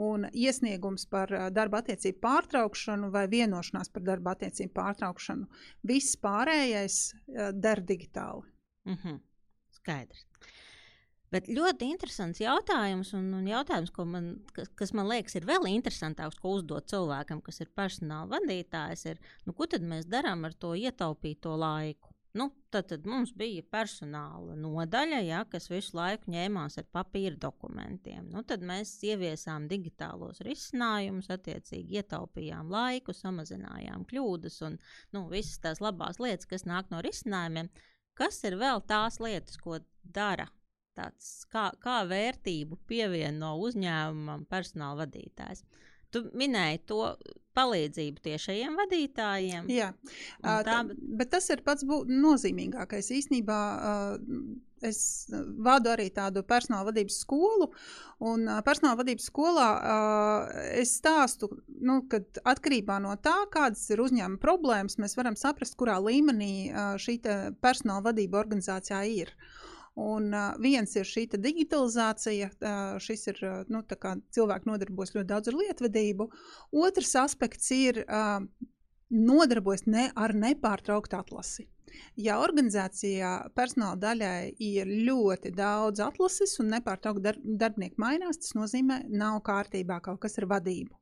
un 0.01 0.25
iesniegums 0.33 1.05
par 1.11 1.29
darba 1.53 1.83
attiecību 1.83 2.23
pārtraukšanu 2.23 3.11
vai 3.13 3.27
vienošanās 3.29 3.93
par 3.93 4.07
darba 4.07 4.33
attiecību 4.33 4.73
pārtraukšanu. 4.73 5.45
Viss 5.85 6.17
pārējais 6.17 6.97
der 7.53 7.83
digitāli. 7.85 8.49
Mm 8.89 8.97
-hmm. 8.97 9.19
Skaidrs. 9.77 10.25
Bet 11.29 11.45
ļoti 11.45 11.91
interesants 11.93 12.39
jautājums, 12.41 13.13
un, 13.13 13.27
un 13.37 13.47
jautājums, 13.47 13.91
man, 14.09 14.29
kas, 14.53 14.71
kas 14.75 14.93
man 14.97 15.07
liekas, 15.11 15.35
ir 15.35 15.45
vēl 15.45 15.67
interesantāks, 15.69 16.39
ko 16.41 16.55
uzdot 16.57 16.89
cilvēkam, 16.89 17.43
kas 17.45 17.61
ir 17.61 17.69
personāla 17.77 18.31
vadītājs, 18.31 19.05
ir, 19.05 19.19
nu, 19.45 19.53
ko 19.53 19.67
tad 19.69 19.85
mēs 19.85 20.09
darām 20.09 20.45
ar 20.45 20.53
to 20.53 20.73
ietaupīto 20.73 21.53
laiku? 21.55 22.09
Nu, 22.37 22.51
tad, 22.69 22.85
tad 22.91 23.07
mums 23.09 23.31
bija 23.33 23.63
personāla 23.73 24.53
nodaļa, 24.53 25.19
ja, 25.25 25.39
kas 25.49 25.65
visu 25.71 25.95
laiku 25.97 26.29
ņēmās 26.29 26.77
ar 26.77 26.85
papīra 26.93 27.33
dokumentiem. 27.41 28.27
Nu, 28.29 28.43
tad 28.45 28.61
mēs 28.61 28.91
ieviesām 29.07 29.65
digitālos 29.71 30.43
risinājumus, 30.45 31.31
attiecīgi 31.33 31.97
ietaupījām 31.97 32.69
laiku, 32.69 33.15
samazinājām 33.17 34.05
kļūdas 34.11 34.61
un 34.67 34.77
nu, 35.15 35.25
visas 35.31 35.57
tās 35.63 35.81
labās 35.81 36.21
lietas, 36.21 36.45
kas 36.51 36.67
nāk 36.69 36.93
no 36.93 37.01
risinājumiem. 37.05 37.71
Kas 38.19 38.43
ir 38.45 38.59
vēl 38.61 38.83
tās 38.85 39.17
lietas, 39.23 39.57
ko 39.57 39.79
dara? 40.03 40.45
Tāds, 40.99 41.47
kā, 41.49 41.69
kā 41.81 42.01
vērtību 42.05 42.77
pievieno 42.89 43.55
uzņēmumam 43.63 44.45
personāla 44.51 45.05
vadītājs? 45.05 45.63
Tu 46.13 46.23
minēji 46.37 46.81
to 46.89 47.03
palīdzību 47.57 48.23
tiešajiem 48.23 48.77
vadītājiem. 48.79 49.67
Jā, 49.73 49.91
tā, 50.43 50.55
tā, 50.67 50.79
bet 51.19 51.31
tas 51.33 51.49
ir 51.53 51.63
pats 51.65 51.85
nozīmīgākais. 51.85 53.11
Īsnībā 53.17 53.59
es 54.85 55.01
vadu 55.59 55.91
arī 55.91 56.07
tādu 56.15 56.43
personāla 56.47 56.87
vadības 56.87 57.17
skolu, 57.25 57.67
un 58.23 58.47
personāla 58.63 59.01
vadības 59.01 59.27
skolā 59.31 59.69
es 60.79 60.93
stāstu, 61.01 61.51
nu, 61.67 61.99
ka 62.11 62.21
atkarībā 62.53 63.01
no 63.03 63.17
tā, 63.19 63.35
kādas 63.51 63.83
ir 63.91 64.05
uzņēmuma 64.05 64.39
problēmas, 64.43 64.99
mēs 65.01 65.17
varam 65.19 65.35
saprast, 65.39 65.75
kurā 65.79 65.99
līmenī 66.03 66.53
šī 67.01 67.19
personāla 67.59 68.07
vadība 68.11 68.39
organizācijā 68.45 69.03
ir. 69.19 69.35
Uh, 69.35 69.68
Un 69.99 70.31
uh, 70.31 70.53
viens 70.63 70.95
ir 70.95 71.07
šī 71.07 71.25
digitalizācija, 71.35 72.49
uh, 72.49 72.97
šis 73.03 73.27
ir 73.33 73.41
uh, 73.43 73.55
nu, 73.73 73.81
cilvēki 74.35 74.69
nodarbojas 74.69 75.15
ļoti 75.15 75.27
daudz 75.27 75.51
ar 75.51 75.57
lietvedību. 75.59 76.29
Otrs 76.85 77.15
aspekts 77.19 77.71
ir 77.75 78.03
uh, 78.05 78.39
nodarbojas 79.09 79.85
ne 79.89 80.09
ar 80.15 80.35
nepārtrauktu 80.37 81.19
atlasi. 81.19 81.67
Ja 82.21 82.37
organizācijā 82.43 83.31
personāla 83.57 83.97
daļai 83.99 84.53
ir 84.61 84.89
ļoti 85.07 85.51
daudz 85.57 86.03
atlases 86.05 86.53
un 86.61 86.69
nepārtraukti 86.75 87.25
dar 87.25 87.39
darbinieki 87.41 87.97
mainās, 88.01 88.39
tas 88.43 88.55
nozīmē, 88.57 89.01
ka 89.07 89.21
nav 89.23 89.39
kārtībā 89.47 89.99
kaut 90.05 90.21
kas 90.23 90.37
ar 90.39 90.47
vadību. 90.53 90.98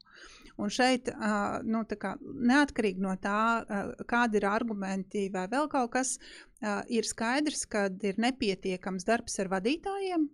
Un 0.57 0.71
šeit, 0.73 1.11
uh, 1.13 1.59
nu, 1.69 1.83
kā, 2.01 2.15
neatkarīgi 2.21 3.03
no 3.03 3.13
tā, 3.21 3.41
uh, 3.61 3.91
kādi 4.09 4.39
ir 4.39 4.47
argumenti 4.49 5.27
vai 5.33 5.45
vēl 5.51 5.69
kaut 5.69 5.91
kas, 5.93 6.15
uh, 6.63 6.81
ir 6.89 7.05
skaidrs, 7.05 7.67
ka 7.69 7.85
ir 8.09 8.17
nepietiekams 8.21 9.05
darbs 9.05 9.37
ar 9.43 9.51
vadītājiem. 9.53 10.25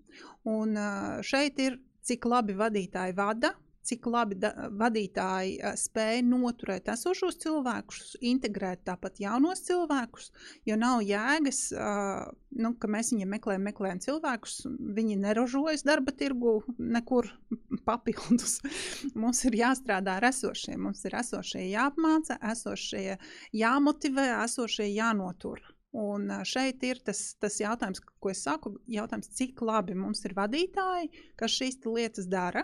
Un 0.54 0.80
uh, 0.80 1.20
šeit 1.28 1.60
ir, 1.60 1.82
cik 2.04 2.28
labi 2.28 2.56
vadītāji 2.60 3.16
vada, 3.20 3.54
cik 3.88 4.08
labi 4.12 4.38
da, 4.40 4.52
vadītāji 4.72 5.58
uh, 5.60 5.74
spēj 5.80 6.22
noturēt 6.28 6.90
esošos 6.94 7.40
cilvēkus, 7.44 8.16
integrēt 8.24 8.84
tāpat 8.88 9.20
jaunos 9.24 9.64
cilvēkus. 9.68 10.32
Jo 10.70 10.78
nav 10.80 11.04
jēgas, 11.06 11.66
uh, 11.76 12.30
nu, 12.60 12.74
ka 12.80 12.90
mēs 12.92 13.14
viņiem 13.14 13.36
meklējam, 13.36 13.68
meklējam 13.68 14.02
cilvēkus, 14.08 14.62
viņi 14.98 15.20
neražojas 15.24 15.86
darba 15.88 16.16
tirgu 16.16 16.60
nekur 16.78 17.30
papildus. 17.88 18.60
mums 19.22 19.44
ir 19.50 19.60
jāstrādā 19.64 20.20
ar 20.20 20.30
esošiem, 20.32 20.80
mums 20.88 21.04
ir 21.08 21.20
esošie 21.20 21.68
jāapmāca, 21.72 22.40
esošie 22.54 23.18
jāmotivē, 23.56 24.30
esošie 24.44 24.92
jānotur. 24.94 25.62
Un 25.94 26.26
šeit 26.50 26.82
ir 26.88 26.98
tas, 27.06 27.20
tas 27.38 27.60
jautājums, 27.62 28.02
ko 28.02 28.32
es 28.32 28.42
saku, 28.42 28.72
jautājums, 28.90 29.30
cik 29.38 29.62
labi 29.62 29.94
mums 29.94 30.24
ir 30.26 30.34
vadītāji, 30.34 31.12
kas 31.38 31.54
šīs 31.54 31.84
lietas 31.86 32.26
dara. 32.32 32.64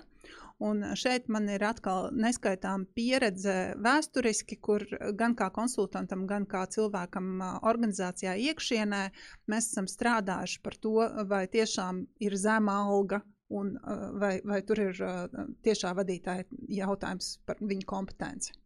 Un 0.60 0.82
šeit 0.98 1.30
man 1.32 1.46
ir 1.48 1.64
atkal 1.64 2.10
neskaitām 2.12 2.88
pieredze 2.98 3.76
vēsturiski, 3.80 4.58
kur 4.60 4.84
gan 5.16 5.36
kā 5.38 5.48
konsultantam, 5.56 6.26
gan 6.28 6.48
kā 6.50 6.66
cilvēkam 6.74 7.38
organizācijā 7.70 8.34
iekšienē 8.50 9.04
mēs 9.48 9.70
esam 9.72 9.88
strādājuši 9.88 10.64
par 10.66 10.76
to, 10.84 10.96
vai 11.30 11.46
tiešām 11.54 12.02
ir 12.26 12.36
zema 12.36 12.82
alga 12.90 13.22
un 13.50 13.78
vai, 14.20 14.40
vai 14.44 14.60
tur 14.66 14.82
ir 14.90 15.00
tiešā 15.66 15.94
vadītāja 16.02 16.50
jautājums 16.82 17.38
par 17.46 17.62
viņu 17.62 17.88
kompetenci. 17.94 18.58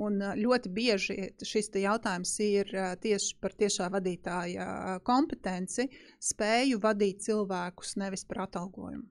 Un 0.00 0.18
ļoti 0.40 0.72
bieži 0.72 1.16
šis 1.44 1.70
jautājums 1.82 2.32
ir 2.44 2.72
tieši 3.02 3.36
par 3.40 3.54
tiešā 3.60 3.90
vadītāja 3.92 4.98
kompetenci, 5.06 5.88
spēju 6.30 6.80
vadīt 6.82 7.24
cilvēkus, 7.26 7.96
nevis 8.00 8.24
par 8.28 8.46
atalgojumu. 8.46 9.06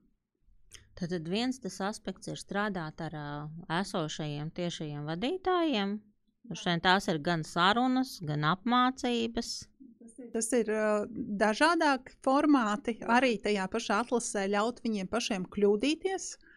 Tad 1.00 1.28
viens 1.32 1.56
tas 1.62 1.78
aspekts 1.80 2.28
ir 2.28 2.36
strādāt 2.36 3.00
ar 3.00 3.14
esošajiem 3.80 4.50
tiešajiem 4.52 5.06
vadītājiem. 5.08 5.96
Šeit 6.56 6.82
tās 6.84 7.06
ir 7.08 7.20
gan 7.24 7.44
sarunas, 7.46 8.18
gan 8.26 8.44
apmācības. 8.50 9.52
Tas 10.34 10.50
ir 10.56 10.68
uh, 10.74 11.06
dažādāki 11.40 12.16
formāti. 12.24 12.96
Arī 13.08 13.36
tajā 13.40 13.64
pašā 13.72 14.02
atlasē 14.04 14.44
ļaut 14.52 14.82
viņiem 14.84 15.08
pašiem 15.08 15.46
kļūdīties. 15.54 16.26
Uh, 16.34 16.49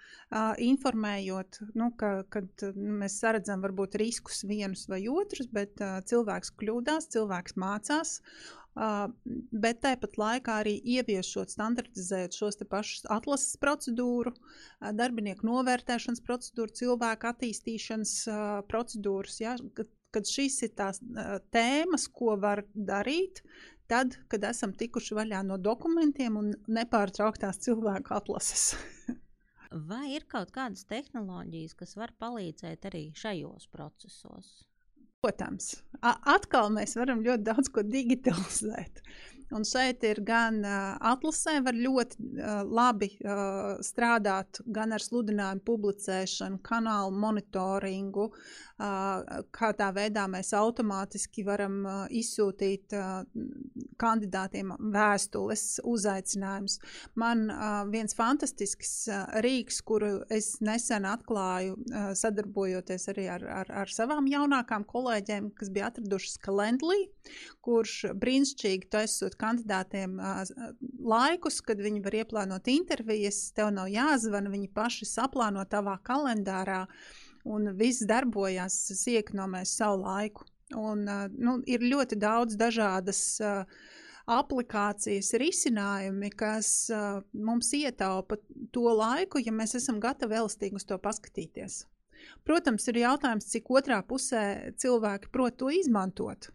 informējot, 0.63 1.59
nu, 1.77 1.91
ka, 1.97 2.23
kad 2.33 2.65
mēs 2.73 3.19
redzam 3.35 3.63
varbūt 3.63 3.97
riskus 4.01 4.43
vienus 4.49 4.87
vai 4.89 5.03
otrus, 5.11 5.49
bet 5.51 5.81
uh, 5.83 5.99
cilvēks 6.09 6.53
kļūdās, 6.59 7.09
cilvēks 7.13 7.57
mācās. 7.61 8.19
Uh, 8.73 9.11
bet 9.53 9.83
tāpat 9.83 10.15
laikā 10.17 10.55
arī 10.63 10.79
ieviešot, 10.95 11.51
standartizējot 11.53 12.33
šos 12.33 12.57
pašus 12.71 13.05
atlases 13.13 13.59
procedūru, 13.61 14.33
uh, 14.33 14.89
darbinieku 14.97 15.45
novērtēšanas 15.45 16.23
procedūru, 16.25 16.73
cilvēku 16.81 17.29
attīstīšanas 17.29 18.15
uh, 18.31 18.39
procedūras. 18.71 19.37
Ja, 19.43 19.53
kad, 19.77 19.91
kad 20.15 20.29
šīs 20.29 20.57
ir 20.65 20.73
tās 20.79 21.03
uh, 21.05 21.37
tēmas, 21.53 22.07
ko 22.09 22.33
var 22.41 22.63
darīt, 22.73 23.43
tad, 23.91 24.17
kad 24.33 24.49
esam 24.49 24.73
tikuši 24.73 25.19
vaļā 25.19 25.43
no 25.45 25.61
dokumentiem 25.61 26.41
un 26.41 26.55
nepārtrauktās 26.65 27.61
cilvēku 27.67 28.17
atlases. 28.17 28.71
Vai 29.73 30.11
ir 30.13 30.27
kaut 30.29 30.51
kādas 30.53 30.85
tehnoloģijas, 30.85 31.73
kas 31.79 31.95
var 31.97 32.13
palīdzēt 32.21 32.85
arī 32.91 33.07
šajos 33.17 33.65
procesos? 33.73 34.51
Protams, 35.23 35.71
atkal 36.03 36.69
mēs 36.75 36.93
varam 36.99 37.23
ļoti 37.25 37.47
daudz 37.47 37.71
ko 37.73 37.81
digitalizēt. 37.87 39.01
Un 39.53 39.65
šeit 39.67 40.03
ir 40.07 40.21
gan 40.25 40.61
atlasē, 40.65 41.59
var 41.65 41.77
ļoti 41.77 42.43
labi 42.73 43.09
strādāt 43.85 44.61
gan 44.73 44.95
ar 44.95 45.03
sludinājumu 45.03 45.63
publicēšanu, 45.67 46.61
kanālu 46.65 47.13
monitoringu, 47.21 48.29
kādā 49.53 49.89
veidā 49.95 50.25
mēs 50.31 50.53
automātiski 50.57 51.45
varam 51.45 51.83
izsūtīt 52.09 52.95
kandidātiem 54.01 54.73
vēstules, 54.93 55.65
uzaicinājumus. 55.87 56.79
Man 57.19 57.45
viens 57.93 58.17
fantastisks 58.17 58.95
rīks, 59.45 59.81
kuru 59.85 60.23
es 60.33 60.55
nesen 60.65 61.05
atklāju, 61.09 61.77
sadarbojoties 62.17 63.07
arī 63.13 63.29
ar, 63.37 63.45
ar, 63.61 63.73
ar 63.83 63.93
savām 63.93 64.27
jaunākām 64.31 64.87
kolēģiem, 64.89 65.53
kas 65.57 65.71
bija 65.73 65.91
atradušas 65.91 66.39
Calendly, 66.43 67.07
kurš 67.63 67.99
brīnišķīgi 68.19 68.89
taisot 68.91 69.37
kandidātiem 69.43 70.15
laikus, 71.03 71.59
kad 71.65 71.81
viņi 71.83 72.03
var 72.05 72.17
ieplānot 72.23 72.69
intervijas, 72.71 73.45
tev 73.55 73.73
nav 73.75 73.91
jāzvana, 73.91 74.51
viņi 74.53 74.71
paši 74.75 75.09
saplāno 75.09 75.65
tavā 75.69 75.97
kalendārā, 76.07 76.85
un 77.43 77.73
viss 77.77 78.05
darbojās, 78.07 78.79
iekonomēs 79.11 79.75
savu 79.77 80.03
laiku. 80.05 80.47
Un, 80.79 81.03
nu, 81.37 81.59
ir 81.69 81.83
ļoti 81.85 82.17
daudz 82.17 82.55
dažādas 82.57 83.19
aplikācijas, 84.23 85.33
risinājumi, 85.37 86.31
kas 86.39 86.87
mums 87.35 87.73
ietaupa 87.75 88.39
to 88.71 88.87
laiku, 88.95 89.41
ja 89.43 89.51
mēs 89.51 89.75
esam 89.77 89.99
gatavi 90.03 90.39
elastīgi 90.39 90.79
uz 90.79 90.87
to 90.87 90.97
paskatīties. 91.03 91.83
Protams, 92.47 92.87
ir 92.87 93.01
jautājums, 93.03 93.49
cik 93.51 93.69
otrā 93.75 93.99
pusē 94.07 94.73
cilvēki 94.79 95.31
prot 95.33 95.59
to 95.59 95.71
izmantot. 95.75 96.49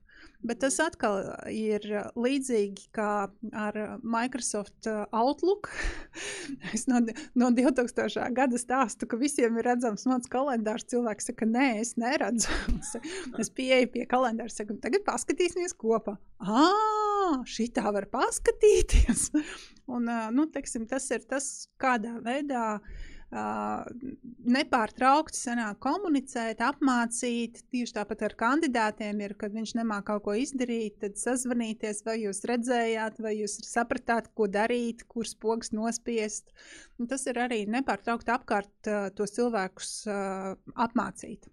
Bet 0.46 0.60
tas 0.62 0.76
atkal 0.80 1.24
ir 1.50 1.82
līdzīgi 2.14 2.88
kā 2.94 3.26
ar 3.58 3.78
Microsoft 4.06 4.86
Outlook. 5.10 5.70
es 6.74 6.86
no, 6.90 7.00
no 7.34 7.50
2000. 7.54 8.22
gada 8.36 8.60
stāstu, 8.60 9.08
ka 9.10 9.18
visiem 9.18 9.58
ir 9.58 9.66
redzams 9.66 10.06
mans 10.10 10.30
kalendārs. 10.30 10.86
Cilvēks 10.92 11.30
saka, 11.32 11.48
nē, 11.48 11.68
es 11.82 11.96
neredzu. 11.98 12.54
es 13.42 13.50
pieeju 13.50 13.90
pie 13.96 14.06
kalendāra, 14.10 14.52
saku, 14.54 14.78
tagad 14.82 15.02
paskatīsimies 15.08 15.74
kopā. 15.78 16.14
Ah, 16.38 17.42
šitā 17.48 17.90
var 17.90 18.06
paskatīties. 18.12 19.30
Un, 19.94 20.06
nu, 20.36 20.46
teiksim, 20.52 20.86
tas 20.86 21.10
ir 21.14 21.26
tas, 21.26 21.50
kādā 21.80 22.18
veidā 22.22 22.78
Uh, 22.78 23.07
nepārtraukti 23.28 25.36
sanāk 25.36 25.76
komunicēt, 25.84 26.62
apmācīt. 26.64 27.60
Tieši 27.68 27.96
tāpat 27.98 28.22
ar 28.24 28.34
kandidātiem 28.40 29.20
ir, 29.20 29.34
kad 29.36 29.52
viņš 29.52 29.74
nemāk 29.76 30.06
kaut 30.08 30.24
ko 30.24 30.36
izdarīt, 30.38 30.96
tad 31.02 31.20
sazvanīties, 31.20 32.00
vai 32.06 32.22
jūs 32.22 32.40
redzējāt, 32.48 33.20
vai 33.20 33.34
jūs 33.42 33.58
sapratāt, 33.68 34.30
ko 34.32 34.48
darīt, 34.48 35.04
kurš 35.12 35.34
pogas 35.42 35.74
nospiest. 35.76 36.54
Un 36.98 37.10
tas 37.10 37.26
ir 37.28 37.42
arī 37.44 37.66
nepārtraukti 37.68 38.32
apkārt 38.32 38.92
tos 39.18 39.36
cilvēkus 39.36 39.92
apmācīt. 40.08 41.50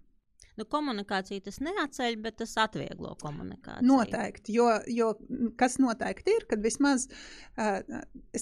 Nu, 0.56 0.64
komunikācija 0.72 1.44
tas 1.44 1.58
neatceļ, 1.64 2.16
bet 2.24 2.38
tas 2.40 2.54
atvieglo 2.62 3.12
komunikāciju. 3.20 3.84
Noteikti, 3.88 4.54
jo, 4.56 4.70
jo 4.88 5.10
kas 5.60 5.76
noteikti 5.82 6.32
ir, 6.38 6.46
kad 6.48 6.64
vismaz, 6.64 7.06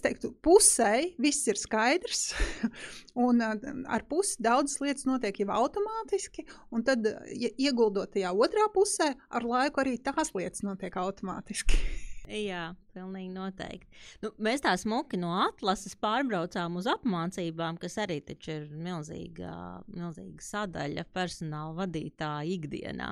teiktu, 0.04 0.30
pusē 0.44 0.92
viss 1.22 1.50
ir 1.50 1.58
skaidrs, 1.58 2.28
un 3.26 3.42
ar 3.42 4.06
pusi 4.10 4.38
daudzas 4.44 4.78
lietas 4.84 5.08
notiek 5.10 5.42
jau 5.42 5.50
automātiski, 5.58 6.46
un 6.74 6.86
tad, 6.86 7.06
ja 7.34 7.50
ieguldot 7.58 8.14
tajā 8.14 8.30
otrā 8.34 8.70
pusē, 8.74 9.14
ar 9.34 9.50
laiku 9.50 9.82
arī 9.82 9.98
tās 9.98 10.34
lietas 10.38 10.62
notiek 10.66 11.02
automātiski. 11.02 11.82
Jā, 12.24 12.70
pilnīgi 12.94 13.32
noteikti. 13.34 13.98
Nu, 14.22 14.30
mēs 14.42 14.62
tā 14.64 14.72
smuki 14.80 15.18
no 15.20 15.34
atlases 15.42 15.96
pārbraucām 16.00 16.78
uz 16.80 16.88
apmācībām, 16.88 17.76
kas 17.82 17.98
arī 18.00 18.22
ir 18.24 18.70
milzīga, 18.72 19.50
milzīga 19.92 20.46
sadaļa 20.46 21.04
personāla 21.12 21.76
vadītāja 21.82 22.56
ikdienā. 22.56 23.10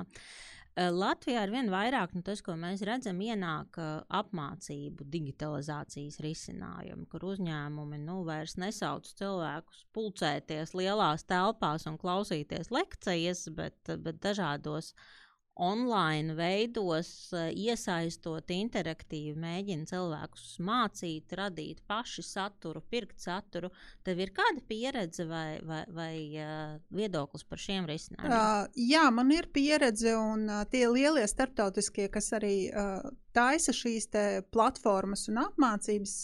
Eh, 0.73 0.89
Latvijā 0.89 1.43
ar 1.45 1.51
vien 1.53 1.67
vairāk 1.69 2.15
nu, 2.17 2.23
tas, 2.25 2.41
ko 2.41 2.55
mēs 2.57 2.81
redzam, 2.89 3.19
ienāk 3.21 3.77
eh, 3.77 3.89
apmācību, 4.17 5.05
digitalizācijas 5.13 6.17
risinājumi, 6.25 7.05
kur 7.11 7.27
uzņēmumi 7.35 8.01
nu, 8.01 8.23
vairs 8.25 8.57
nesauc 8.57 9.05
cilvēkus 9.19 9.85
pulcēties 9.93 10.73
lielās 10.73 11.29
telpās 11.29 11.85
un 11.85 12.01
klausīties 12.01 12.73
lekcijas, 12.73 13.45
bet, 13.53 13.77
bet 14.01 14.17
dažādos 14.25 14.95
uh, 14.95 15.11
online 15.55 16.33
veidos, 16.33 17.33
eh, 17.33 17.51
iesaistot 17.53 18.49
interaktīvi, 18.53 19.35
mēģina 19.37 19.85
cilvēkus 19.89 20.57
mācīt, 20.65 21.35
radīt 21.37 21.83
paši 21.87 22.25
saturu, 22.25 22.81
pirkt 22.89 23.21
saturu. 23.21 23.69
Tev 24.03 24.19
ir 24.23 24.33
kāda 24.33 24.63
pieredze 24.67 25.27
vai, 25.29 25.59
vai, 25.63 25.83
vai 25.93 26.15
uh, 26.41 26.77
viedoklis 26.93 27.45
par 27.47 27.61
šiem 27.61 27.85
risinājumiem? 27.89 28.33
Uh, 28.33 28.65
jā, 28.89 29.05
man 29.13 29.31
ir 29.31 29.49
pieredze, 29.53 30.15
un 30.17 30.47
uh, 30.49 30.63
tie 30.69 30.87
lielie 30.89 31.25
starptautiskie, 31.29 32.09
kas 32.13 32.33
arī 32.39 32.55
uh, 32.71 33.13
taisa 33.33 33.73
šīs 33.75 34.09
platformas 34.53 35.27
un 35.31 35.41
apmācības, 35.43 36.15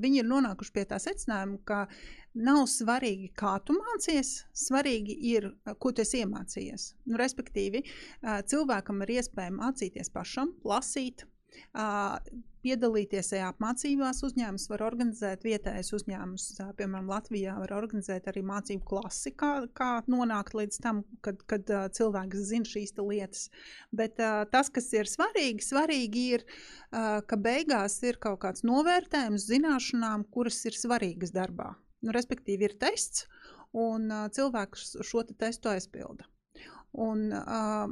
viņi 0.00 0.22
ir 0.22 0.28
nonākuši 0.30 0.74
pie 0.74 0.86
tā 0.90 1.00
secinājuma, 1.02 1.58
ka 1.66 1.84
nav 2.34 2.64
svarīgi, 2.70 3.30
kā 3.38 3.56
tu 3.66 3.76
mācies, 3.76 4.40
svarīgi 4.58 5.18
ir, 5.34 5.50
ko 5.78 5.92
tu 5.92 6.02
esi 6.02 6.22
iemācījies. 6.24 6.88
Nu, 7.10 7.18
respektīvi, 7.20 7.84
cilvēkam 8.50 9.04
ir 9.04 9.16
iespēja 9.20 9.54
mācīties 9.54 10.10
pašam, 10.14 10.54
lasīt, 10.66 11.26
piedalīties 12.64 13.32
apmācībās. 13.44 14.22
Uzņēmums 14.26 14.66
var 14.72 14.84
organizēt 14.86 15.44
vietējais 15.44 15.92
uzņēmums, 15.98 16.46
piemēram, 16.78 17.10
Latvijā 17.12 17.56
var 17.60 17.74
organizēt 17.76 18.28
arī 18.30 18.44
mācību 18.46 18.84
klasi, 18.88 19.34
kā, 19.36 19.52
kā 19.76 19.90
nonākt 20.10 20.56
līdz 20.56 20.80
tam, 20.84 21.02
kad, 21.24 21.42
kad 21.50 21.70
cilvēks 21.96 22.44
zina 22.50 22.70
šīs 22.70 22.96
lietas. 23.00 23.48
Bet 23.92 24.20
tas, 24.54 24.72
kas 24.72 24.90
ir 24.96 25.10
svarīgi, 25.10 25.64
svarīgi 25.66 26.26
ir, 26.38 26.46
ka 26.90 27.40
beigās 27.40 28.00
ir 28.06 28.20
kaut 28.22 28.42
kāds 28.46 28.64
novērtējums 28.66 29.48
zināšanām, 29.50 30.28
kuras 30.34 30.62
ir 30.68 30.78
svarīgas 30.78 31.34
darbā. 31.34 31.74
Nu, 32.04 32.12
respektīvi, 32.12 32.68
ir 32.68 32.78
tests, 32.80 33.26
un 33.74 34.08
cilvēks 34.32 34.98
šo 35.04 35.24
te 35.28 35.36
testu 35.40 35.72
aizpilda. 35.72 36.28
Un, 36.94 37.26
uh, 37.34 37.88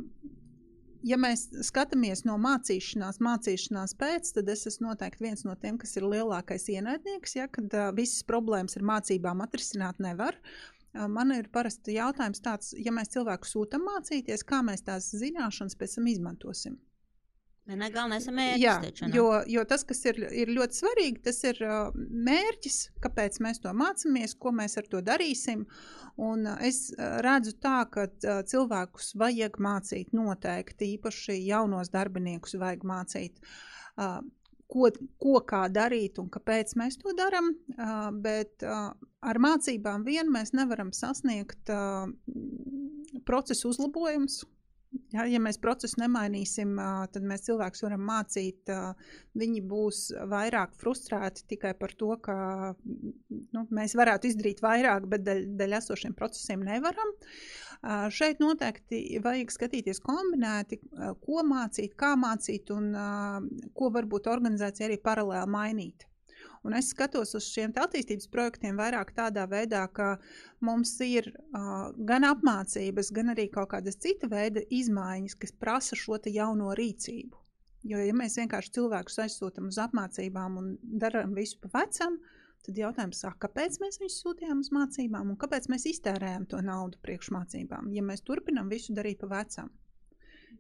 ja 1.07 1.19
mēs 1.21 1.47
skatāmies 1.67 2.25
no 2.29 2.37
mācīšanās, 2.43 3.21
mācīšanās 3.23 3.97
pēc, 4.01 4.33
tad 4.37 4.53
es 4.53 4.67
esmu 4.71 4.91
noteikti 4.91 5.27
viens 5.27 5.45
no 5.47 5.57
tiem, 5.61 5.79
kas 5.81 5.97
ir 5.99 6.07
lielākais 6.09 6.69
ienaidnieks, 6.75 7.37
ja, 7.39 7.49
kad 7.53 7.75
uh, 7.77 7.91
visas 7.97 8.23
problēmas 8.29 8.79
ar 8.79 8.87
mācībām 8.93 9.43
atrisināt 9.45 10.01
nevar. 10.03 10.39
Uh, 10.93 11.09
man 11.11 11.35
ir 11.37 11.51
parasti 11.53 11.97
jautājums 11.99 12.43
tāds, 12.45 12.73
ja 12.79 12.95
mēs 12.95 13.13
cilvēku 13.15 13.49
sūtam 13.49 13.87
mācīties, 13.89 14.47
kā 14.49 14.63
mēs 14.67 14.85
tās 14.87 15.13
zināšanas 15.17 15.79
pēc 15.79 15.99
tam 15.99 16.11
izmantosim. 16.13 16.81
Ne, 17.71 17.89
galvenais 17.95 18.25
ir 18.27 18.35
mērķis. 18.35 18.63
Jā, 18.63 18.73
taču, 18.83 19.07
ne? 19.07 19.15
jo, 19.15 19.27
jo 19.47 19.63
tas, 19.71 19.85
kas 19.87 20.01
ir, 20.11 20.17
ir 20.35 20.51
ļoti 20.51 20.79
svarīgi, 20.81 21.21
tas 21.29 21.37
ir 21.47 21.61
uh, 21.63 21.93
mērķis, 21.95 22.79
kāpēc 23.05 23.39
mēs 23.45 23.63
to 23.63 23.71
mācāmies, 23.79 24.35
ko 24.43 24.51
mēs 24.59 24.75
ar 24.81 24.89
to 24.91 24.99
darīsim. 25.07 25.63
Un, 26.19 26.43
uh, 26.51 26.57
es 26.67 26.89
redzu 27.23 27.55
tā, 27.63 27.85
ka 27.93 28.09
uh, 28.11 28.41
cilvēkus 28.51 29.13
vajag 29.23 29.61
mācīt 29.63 30.11
noteikti, 30.17 30.91
īpaši 30.97 31.39
jaunos 31.47 31.93
darbiniekus 31.95 32.59
vajag 32.59 32.89
mācīt. 32.89 33.39
Ko, 34.73 34.89
ko 35.21 35.41
kā 35.45 35.67
darīt 35.69 36.17
un 36.19 36.31
kāpēc 36.33 36.71
mēs 36.81 36.97
to 36.97 37.13
darām, 37.13 37.51
bet 38.25 38.65
ar 38.65 39.41
mācībām 39.45 40.07
vien 40.07 40.31
mēs 40.33 40.55
nevaram 40.57 40.95
sasniegt 40.97 41.69
procesu 43.29 43.69
uzlabojumus, 43.69 44.39
Ja, 45.13 45.25
ja 45.29 45.39
mēs 45.41 45.59
procesu 45.61 46.01
nemainīsim, 46.01 46.75
tad 47.13 47.25
mēs 47.29 47.47
cilvēkus 47.47 47.85
varam 47.85 48.03
mācīt. 48.09 48.69
Viņi 49.39 49.63
būs 49.69 50.01
vairāk 50.29 50.75
frustrēti 50.81 51.47
tikai 51.55 51.73
par 51.81 51.95
to, 52.01 52.11
ka 52.25 52.37
nu, 52.77 53.65
mēs 53.73 53.97
varētu 53.97 54.29
izdarīt 54.29 54.63
vairāk, 54.65 55.09
bet 55.13 55.25
dēļ, 55.25 55.43
dēļ 55.61 55.77
esošiem 55.81 56.17
procesiem 56.17 56.65
nevaram. 56.69 57.13
Šeit 58.15 58.41
noteikti 58.45 59.21
vajag 59.25 59.53
skatīties 59.57 60.01
kombinēti, 60.05 60.83
ko 61.25 61.45
mācīt, 61.49 61.97
kā 61.99 62.13
mācīt 62.21 62.73
un 62.77 62.93
ko 63.77 63.93
varbūt 63.97 64.29
organizācija 64.33 64.91
arī 64.91 65.01
paralēli 65.03 65.57
mainīt. 65.57 66.09
Un 66.63 66.77
es 66.79 66.93
skatos 66.93 67.35
uz 67.35 67.49
šiem 67.51 67.73
attīstības 67.75 68.29
projektiem 68.31 68.79
vairāk 68.79 69.11
tādā 69.17 69.49
veidā, 69.51 69.83
ka 69.91 70.15
mums 70.63 70.95
ir 71.03 71.33
uh, 71.35 71.91
gan 72.07 72.27
apmācības, 72.29 73.11
gan 73.15 73.35
arī 73.35 73.49
kaut 73.51 73.73
kādas 73.75 73.99
cita 73.99 74.31
veida 74.31 74.63
izmaiņas, 74.71 75.39
kas 75.43 75.57
prasa 75.59 75.99
šo 75.99 76.21
jauno 76.31 76.71
rīcību. 76.79 77.43
Jo, 77.83 77.99
ja 77.99 78.15
mēs 78.15 78.39
vienkārši 78.39 78.77
cilvēkus 78.77 79.19
aizsūtām 79.25 79.67
uz 79.73 79.81
apmācībām 79.83 80.59
un 80.61 80.71
darām 81.03 81.35
visu 81.35 81.59
pa 81.65 81.81
vecam, 81.81 82.21
tad 82.63 82.79
jautājums 82.79 83.25
ir, 83.27 83.35
kāpēc 83.43 83.81
mēs 83.83 83.99
viņus 83.99 84.21
sūtījām 84.23 84.61
uz 84.63 84.71
mācībām 84.71 85.33
un 85.33 85.39
kāpēc 85.41 85.67
mēs 85.73 85.89
iztērējam 85.91 86.47
to 86.53 86.63
naudu 86.63 87.03
priekšmācībām, 87.03 87.91
ja 87.91 88.07
mēs 88.07 88.23
turpinām 88.23 88.71
visu 88.71 88.95
darīt 88.95 89.19
pa 89.25 89.33
vecam. 89.35 89.73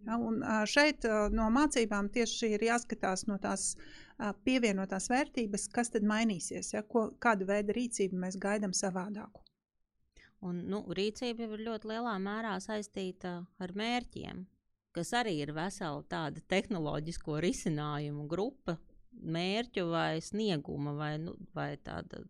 Ja, 0.06 0.16
un 0.18 0.40
šeit 0.66 1.06
no 1.34 1.46
mācībām 1.54 2.08
tieši 2.12 2.54
ir 2.56 2.64
jāskatās 2.66 3.26
no 3.28 3.38
tās 3.42 3.72
pievienotās 4.46 5.08
vērtības, 5.10 5.68
kas 5.74 5.92
tad 5.94 6.06
mainīsies, 6.06 6.72
ja, 6.74 6.82
ko, 6.82 7.08
kādu 7.22 7.46
veidu 7.48 7.74
rīcību 7.76 8.18
mēs 8.24 8.38
gaidām 8.42 8.74
savādāku. 8.76 9.42
Un, 10.42 10.64
nu, 10.66 10.82
rīcība 10.90 11.46
ir 11.46 11.62
ļoti 11.68 11.92
lielā 11.92 12.16
mērā 12.18 12.56
saistīta 12.62 13.36
ar 13.62 13.74
mērķiem, 13.78 14.42
kas 14.96 15.12
arī 15.14 15.36
ir 15.44 15.54
vesela 15.54 16.02
tāda 16.10 16.42
tehnoloģisko 16.50 17.38
risinājumu 17.44 18.26
grupa, 18.30 18.76
mērķu 19.12 19.86
vai 19.92 20.18
snieguma 20.24 20.96
vai, 20.98 21.12
nu, 21.22 21.36
vai 21.54 21.76
tāda 21.84 22.24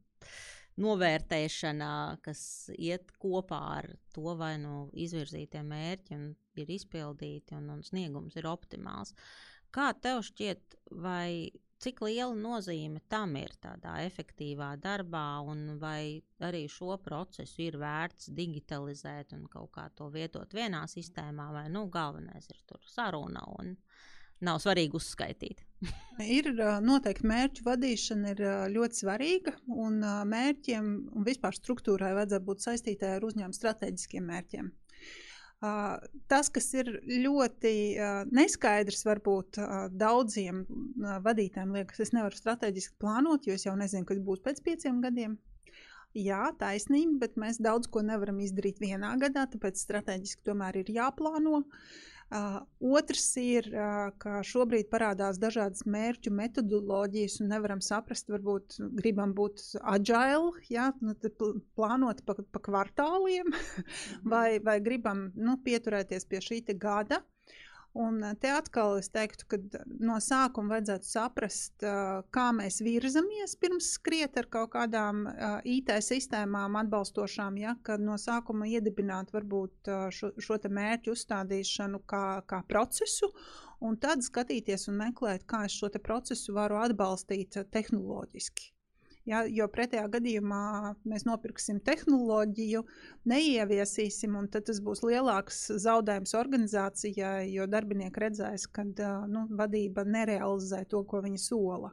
novērtēšanā, 0.80 1.94
kas 2.24 2.70
iet 2.78 3.12
kopā 3.20 3.60
ar 3.78 3.90
to, 4.14 4.32
vai 4.38 4.54
nu 4.60 4.86
izvirzītie 4.92 5.60
mērķi 5.66 6.20
ir 6.62 6.70
izpildīti 6.72 7.56
un, 7.58 7.68
un 7.74 7.82
sniegums 7.84 8.36
ir 8.40 8.48
optimāls. 8.48 9.12
Kā 9.72 9.92
tev 9.96 10.22
šķiet, 10.24 10.76
vai 11.00 11.52
cik 11.82 12.02
liela 12.04 12.34
nozīme 12.38 13.02
tam 13.10 13.34
ir 13.40 13.52
tādā 13.62 13.96
efektīvā 14.06 14.74
darbā, 14.80 15.42
un 15.48 15.78
vai 15.82 16.22
arī 16.44 16.66
šo 16.70 16.96
procesu 17.02 17.64
ir 17.66 17.78
vērts 17.80 18.30
digitalizēt 18.36 19.34
un 19.36 19.48
kaut 19.50 19.72
kā 19.74 19.88
to 19.96 20.08
vietot 20.14 20.54
vienā 20.54 20.84
sistēmā, 20.90 21.50
vai 21.56 21.66
nu 21.72 21.88
galvenais 21.92 22.48
ir 22.52 22.62
tur 22.68 22.84
saruna 22.86 23.44
un 23.58 23.74
nav 24.46 24.62
svarīgi 24.62 24.98
uzskaitīt? 24.98 25.64
Ir 26.22 26.50
noteikti 26.84 27.26
mērķu 27.28 27.64
vadīšana 27.66 28.34
ir 28.34 28.42
ļoti 28.74 29.00
svarīga, 29.02 29.54
un 29.66 30.00
mērķiem 30.02 30.92
un 31.16 31.26
vispār 31.26 31.56
struktūrai 31.56 32.12
vajadzētu 32.16 32.48
būt 32.48 32.64
saistītai 32.66 33.16
ar 33.16 33.26
uzņēmuma 33.28 33.56
strateģiskiem 33.56 34.26
mērķiem. 34.30 34.72
Tas, 36.30 36.48
kas 36.50 36.66
ir 36.74 36.90
ļoti 37.06 37.72
neskaidrs, 38.34 39.04
varbūt 39.06 39.60
daudziem 39.94 40.64
vadītājiem 41.22 41.76
liekas, 41.78 42.02
es 42.02 42.12
nevaru 42.16 42.38
strateģiski 42.38 42.98
plānot, 43.02 43.46
jo 43.46 43.54
es 43.54 43.68
jau 43.68 43.76
nezinu, 43.78 44.06
kas 44.08 44.22
būs 44.26 44.42
pēc 44.42 44.62
pieciem 44.66 44.98
gadiem. 45.04 45.38
Jā, 46.18 46.50
taisnība, 46.60 47.22
bet 47.22 47.38
mēs 47.40 47.56
daudz 47.62 47.88
ko 47.88 48.02
nevaram 48.04 48.42
izdarīt 48.44 48.82
vienā 48.82 49.14
gadā, 49.22 49.46
tāpēc 49.48 49.78
strateģiski 49.80 50.44
tomēr 50.44 50.82
ir 50.82 50.90
jāplāno. 50.92 51.62
Uh, 51.62 52.11
Uh, 52.32 52.62
otrs 52.96 53.26
ir, 53.36 53.66
uh, 53.76 54.06
ka 54.22 54.38
šobrīd 54.46 54.86
parādās 54.88 55.36
dažādas 55.40 55.84
mērķu 55.84 56.30
metodoloģijas, 56.32 57.34
un 57.44 57.50
nevaram 57.52 57.82
saprast, 57.84 58.30
varbūt 58.32 58.78
gribam 59.02 59.34
būt 59.36 59.60
agile, 59.92 60.54
ja, 60.72 60.86
nu, 61.04 61.12
plānot 61.76 62.22
pa, 62.24 62.38
pa 62.40 62.62
kvartāliem, 62.64 63.52
vai, 64.32 64.56
vai 64.64 64.78
gribam 64.80 65.26
nu, 65.36 65.58
pieturēties 65.66 66.24
pie 66.30 66.40
šī 66.40 66.62
gada. 66.72 67.20
Un 67.92 68.22
te 68.40 68.48
atkal 68.48 68.94
es 69.02 69.10
teiktu, 69.12 69.44
ka 69.52 69.58
no 70.00 70.14
sākuma 70.24 70.78
vajadzētu 70.78 71.08
saprast, 71.10 71.84
kā 72.32 72.44
mēs 72.56 72.80
virzamies 72.80 73.52
pirms 73.60 73.90
skriet 73.98 74.38
ar 74.40 74.48
kaut 74.54 74.72
kādām 74.72 75.26
IT 75.68 75.92
sistēmām 76.06 76.78
atbalstošām, 76.80 77.60
ja, 77.60 77.76
kad 77.84 78.00
no 78.00 78.16
sākuma 78.16 78.70
iedibināt 78.70 79.34
varbūt 79.36 79.92
šo, 80.18 80.32
šo 80.40 80.60
te 80.62 80.72
mērķu 80.72 81.12
uzstādīšanu 81.12 82.00
kā, 82.08 82.24
kā 82.48 82.62
procesu, 82.68 83.28
un 83.84 84.00
tad 84.00 84.24
skatīties 84.24 84.88
un 84.88 84.96
meklēt, 85.04 85.44
kā 85.44 85.66
es 85.68 85.76
šo 85.76 85.92
procesu 86.00 86.56
varu 86.56 86.80
atbalstīt 86.80 87.60
tehnoloģiski. 87.76 88.72
Ja, 89.28 89.44
jo 89.46 89.68
pretējā 89.70 90.08
gadījumā 90.10 90.62
mēs 91.06 91.22
nopirksim 91.28 91.78
tehnoloģiju, 91.86 92.82
neieviesīsim, 93.30 94.34
un 94.34 94.48
tas 94.50 94.80
būs 94.82 95.04
lielāks 95.06 95.68
zaudējums 95.84 96.34
organizācijai, 96.40 97.46
jo 97.54 97.68
darbinieki 97.70 98.24
redzēs, 98.24 98.66
ka 98.66 98.82
nu, 99.30 99.46
vadība 99.54 100.02
nerealizē 100.02 100.82
to, 100.90 101.04
ko 101.06 101.22
viņi 101.22 101.38
sola. 101.38 101.92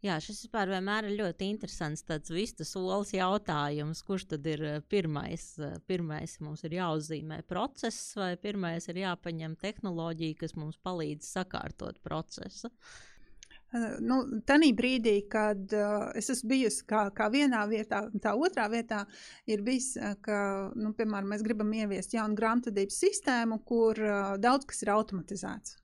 Jā, 0.00 0.14
šis 0.24 0.46
vispār 0.46 0.70
vienmēr 0.72 1.10
ir 1.10 1.18
ļoti 1.18 1.50
interesants 1.52 2.06
tāds 2.08 2.32
vistas 2.32 2.70
solis 2.72 3.12
jautājums, 3.12 4.00
kurš 4.00 4.30
tad 4.30 4.48
ir 4.48 4.64
pirmais. 4.88 5.44
Pirmais 5.84 6.38
mums 6.40 6.64
ir 6.64 6.78
jāuzzīmē 6.78 7.42
process, 7.52 8.14
vai 8.16 8.30
pirmais 8.40 8.88
ir 8.88 9.02
jāpaņem 9.02 9.58
tehnoloģija, 9.60 10.40
kas 10.40 10.56
mums 10.56 10.80
palīdz 10.80 11.28
sakārtot 11.36 12.00
procesu. 12.00 12.72
Uh, 12.72 13.09
Nu, 14.02 14.16
Tanī 14.46 14.72
brīdī, 14.74 15.14
kad 15.30 15.74
uh, 15.78 16.08
es 16.18 16.30
esmu 16.32 16.50
bijusi 16.50 16.82
kā, 16.90 17.04
kā 17.14 17.28
vienā 17.30 17.60
vietā, 17.70 18.00
tā 18.22 18.32
otrā 18.34 18.64
vietā 18.72 19.04
ir 19.46 19.62
bijis, 19.66 19.92
ka, 20.26 20.40
nu, 20.74 20.90
piemēram, 20.98 21.30
mēs 21.30 21.44
gribam 21.46 21.70
ieviest 21.78 22.16
jaunu 22.16 22.34
grāmatvedības 22.40 22.98
sistēmu, 23.04 23.60
kur 23.68 24.00
uh, 24.02 24.34
daudz 24.42 24.66
kas 24.72 24.82
ir 24.82 24.90
automatizēts. 24.96 25.78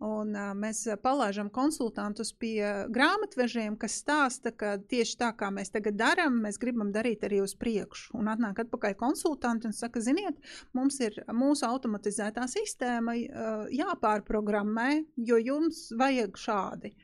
Un, 0.00 0.32
uh, 0.32 0.52
mēs 0.56 0.86
palaidām 1.04 1.50
konsultantus 1.52 2.30
pie 2.40 2.62
grāmatvežiem, 2.88 3.76
kas 3.80 3.98
stāsta, 4.00 4.48
ka 4.48 4.78
tieši 4.80 5.18
tā 5.20 5.28
kā 5.36 5.50
mēs 5.52 5.72
tagad 5.74 5.98
darām, 6.00 6.38
mēs 6.40 6.56
gribam 6.62 6.88
darīt 6.94 7.26
arī 7.28 7.42
uz 7.44 7.52
priekšu. 7.60 8.14
Un 8.16 8.30
atnāk 8.32 8.62
atpakaļ 8.64 8.96
konsultanti 9.00 9.68
un 9.68 9.76
saka, 9.76 10.00
ziniet, 10.00 10.40
mums 10.72 10.96
ir 11.04 11.20
mūsu 11.36 11.68
automatizētā 11.68 12.48
sistēma 12.48 13.16
uh, 13.18 13.66
jāpārprogrammē, 13.76 14.90
jo 15.20 15.36
jums 15.36 15.90
vajag 16.00 16.40
šādi. 16.48 16.94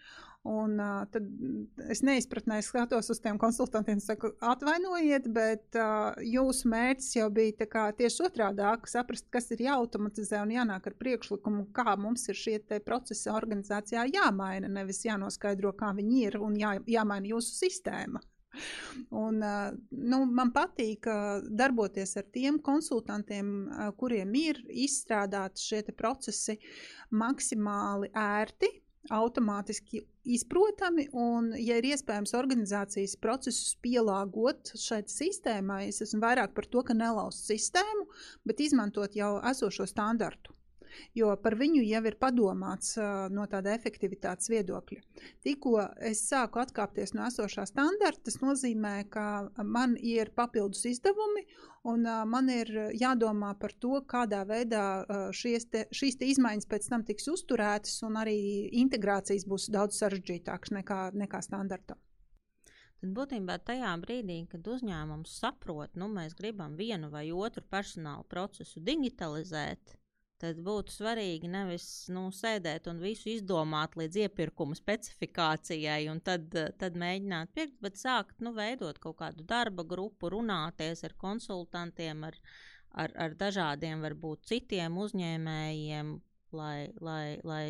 Un, 0.46 0.76
uh, 0.78 1.02
tad 1.10 1.26
es 1.90 2.04
neizpratnēju, 2.06 2.62
skatos 2.62 3.10
uz 3.10 3.18
tiem 3.22 3.38
konsultantiem, 3.40 3.98
saku, 4.02 4.30
atvainojiet, 4.46 5.26
bet 5.34 5.78
uh, 5.80 6.14
jūsu 6.22 6.70
mērķis 6.70 7.16
jau 7.16 7.26
bija 7.34 7.66
kā, 7.66 7.88
tieši 7.98 8.28
otrādi- 8.28 8.68
saprast, 8.94 9.26
kas 9.34 9.50
ir 9.56 9.64
jāautomatizē 9.66 10.44
un 10.44 10.54
jānāk 10.54 10.86
ar 10.86 10.94
priekšlikumu, 11.00 11.66
kā 11.74 11.96
mums 11.98 12.28
ir 12.30 12.38
šie 12.38 12.60
procesi 12.86 13.32
organizācijā 13.32 14.06
jāmaina. 14.12 14.70
Nevis 14.70 15.02
jānoskaidro, 15.08 15.74
kā 15.74 15.90
viņi 15.96 16.22
ir 16.28 16.38
un 16.38 16.54
jā, 16.54 16.76
jāmaina 16.86 17.26
jūsu 17.34 17.58
sistēma. 17.66 18.22
Un, 19.10 19.42
nu, 19.90 20.24
man 20.38 20.52
patīk 20.54 21.04
darboties 21.50 22.16
ar 22.16 22.24
tiem 22.32 22.58
konsultantiem, 22.64 23.50
kuriem 23.98 24.32
ir 24.34 24.62
izstrādāti 24.86 25.60
šie 25.60 25.82
procesi 25.92 26.56
maksimāli 27.10 28.14
ērti, 28.14 28.70
automātiski 29.14 30.02
izprotami, 30.26 31.06
un, 31.14 31.52
ja 31.60 31.78
ir 31.78 31.86
iespējams 31.92 32.34
organizācijas 32.38 33.16
procesus 33.22 33.76
pielāgot 33.84 34.72
šai 34.74 35.02
sistēmai, 35.10 35.86
es 35.92 36.02
esmu 36.06 36.22
vairāk 36.24 36.56
par 36.56 36.66
to, 36.70 36.82
ka 36.86 36.96
nelauzt 36.96 37.46
sistēmu, 37.46 38.08
bet 38.48 38.62
izmantot 38.64 39.16
jau 39.18 39.36
esošo 39.52 39.86
standartu. 39.90 40.55
Jo 41.14 41.32
par 41.42 41.56
viņu 41.58 41.84
jau 41.86 42.02
ir 42.08 42.18
padomāts 42.20 42.96
no 43.32 43.46
tāda 43.50 43.74
efektivitātes 43.76 44.50
viedokļa. 44.52 45.00
Tikko 45.44 45.78
es 46.10 46.24
sāku 46.28 46.62
atkāpties 46.62 47.14
no 47.16 47.26
esošā 47.28 47.66
standarta, 47.68 48.26
tas 48.28 48.40
nozīmē, 48.42 48.96
ka 49.10 49.26
man 49.62 49.96
ir 50.00 50.32
papildus 50.36 50.84
izdevumi, 50.90 51.46
un 51.86 52.06
uh, 52.06 52.24
man 52.28 52.50
ir 52.52 52.70
jādomā 52.98 53.52
par 53.60 53.74
to, 53.82 54.00
kādā 54.10 54.42
veidā 54.48 54.86
uh, 55.02 55.44
te, 55.70 55.84
šīs 55.94 56.18
te 56.20 56.30
izmaiņas 56.32 56.70
pēc 56.70 56.88
tam 56.90 57.04
tiks 57.06 57.28
uzturētas, 57.32 58.00
un 58.08 58.18
arī 58.22 58.38
integrācijas 58.82 59.46
būs 59.48 59.70
daudz 59.74 60.00
sarežģītākas 60.02 60.74
nekā, 60.80 61.00
nekā 61.14 61.42
standarta. 61.44 61.98
Tad 62.96 63.12
būtībā 63.16 63.58
tajā 63.68 63.92
brīdī, 64.00 64.38
kad 64.50 64.66
uzņēmums 64.72 65.36
saprot, 65.42 65.92
ka 65.92 66.00
nu, 66.00 66.08
mēs 66.12 66.34
gribam 66.38 66.78
vienu 66.80 67.10
vai 67.12 67.28
otru 67.30 67.62
personāla 67.70 68.24
procesu 68.24 68.80
digitalizēt, 68.80 69.98
tad 70.42 70.60
būtu 70.64 70.92
svarīgi 70.92 71.48
nevis 71.50 71.86
nu, 72.12 72.26
sēdēt 72.34 72.88
un 72.90 73.00
visu 73.02 73.30
izdomāt 73.32 73.96
līdz 73.98 74.20
iepirkuma 74.26 74.76
specifikācijai, 74.78 76.06
un 76.12 76.20
tad, 76.24 76.54
tad 76.80 76.98
mēģināt 77.00 77.52
pirkt, 77.56 77.76
bet 77.84 78.00
sākt 78.00 78.42
nu, 78.44 78.52
veidot 78.56 79.00
kaut 79.02 79.18
kādu 79.22 79.46
darba 79.48 79.84
grupu, 79.84 80.30
runāties 80.32 81.04
ar 81.08 81.16
konsultantiem, 81.20 82.26
ar, 82.30 82.40
ar, 82.92 83.14
ar 83.26 83.38
dažādiem, 83.38 84.04
varbūt 84.04 84.48
citiem 84.52 84.98
uzņēmējiem, 85.06 86.12
lai, 86.56 86.90
lai, 87.00 87.38
lai 87.44 87.64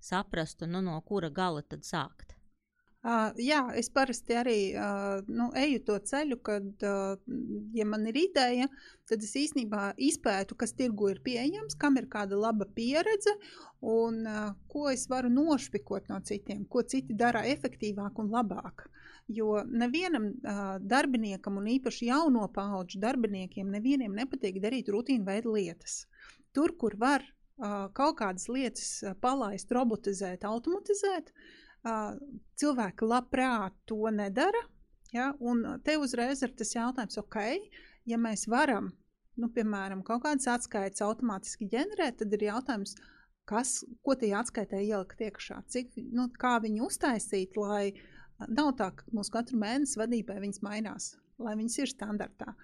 saprastu, 0.00 0.68
nu, 0.70 0.84
no 0.84 1.00
kura 1.06 1.32
gala 1.32 1.62
tad 1.62 1.88
sākt. 1.88 2.39
Uh, 3.00 3.30
jā, 3.40 3.62
es 3.80 3.86
parasti 3.88 4.34
arī 4.36 4.74
uh, 4.76 5.22
nu, 5.24 5.46
eju 5.56 5.78
to 5.86 5.94
ceļu, 6.04 6.36
kad, 6.44 6.66
uh, 6.84 7.14
ja 7.72 7.86
man 7.88 8.02
ir 8.10 8.18
ideja, 8.20 8.66
tad 9.08 9.22
es 9.24 9.30
īstenībā 9.40 9.94
izpētu, 9.96 10.52
kas 10.60 10.74
tirgu 10.76 11.08
ir 11.08 11.22
pieejams, 11.24 11.78
kam 11.80 11.96
ir 11.96 12.10
kāda 12.12 12.36
laba 12.36 12.66
pieredze 12.76 13.32
un 13.80 14.18
uh, 14.28 14.50
ko 14.68 14.90
es 14.92 15.06
varu 15.08 15.30
nošpikot 15.32 16.10
no 16.12 16.18
citiem, 16.28 16.66
ko 16.68 16.82
citi 16.84 17.16
dara 17.16 17.40
efektīvāk 17.48 18.20
un 18.20 18.28
labāk. 18.34 18.84
Jo 19.32 19.62
nevienam 19.64 20.28
uh, 20.34 20.76
darbiniekam, 20.92 21.56
un 21.56 21.72
īpaši 21.72 22.10
jauno 22.10 22.50
pauģu 22.52 23.00
darbiniekiem, 23.00 23.72
nevienam 23.78 24.12
nepatīk 24.20 24.60
darīt 24.60 24.92
rutīnu 24.92 25.24
veidu 25.24 25.56
lietas. 25.56 26.02
Tur, 26.52 26.76
kur 26.76 26.98
var 27.00 27.24
uh, 27.24 27.88
kaut 27.96 28.20
kādas 28.20 28.44
lietas 28.52 28.92
palaist, 29.24 29.72
robotizēt, 29.72 30.44
automatizēt, 30.44 31.32
uh, 31.32 31.59
cilvēki 31.82 33.08
labprāt 33.08 33.76
to 33.88 34.10
nedara. 34.14 34.60
Ja? 35.14 35.30
Un 35.40 35.64
te 35.84 35.96
uzreiz 35.98 36.42
ir 36.44 36.52
tas 36.56 36.74
jautājums, 36.74 37.18
ok, 37.20 37.38
ja 38.08 38.18
mēs 38.20 38.46
varam, 38.50 38.92
nu, 39.40 39.48
piemēram, 39.54 40.04
kaut 40.06 40.24
kādas 40.26 40.48
atskaites 40.50 41.02
automātiski 41.04 41.70
ģenerēt, 41.72 42.20
tad 42.20 42.36
ir 42.36 42.46
jautājums, 42.50 42.94
kas, 43.48 43.80
ko 44.04 44.14
tajā 44.14 44.44
atskaitē 44.44 44.82
ielikt 44.84 45.24
iekšā, 45.26 45.62
cik, 45.72 45.96
nu, 46.14 46.28
kā 46.38 46.58
viņu 46.62 46.86
uztaisīt, 46.86 47.56
lai 47.58 47.90
nav 48.46 48.74
tā, 48.78 48.92
ka 48.94 49.08
mums 49.16 49.32
katru 49.32 49.58
mēnesi 49.60 49.98
vadībai 49.98 50.38
viņas 50.44 50.62
mainās 50.64 51.14
lai 51.42 51.56
viņas 51.58 51.78
ir 51.82 51.90
standartā. 51.90 52.54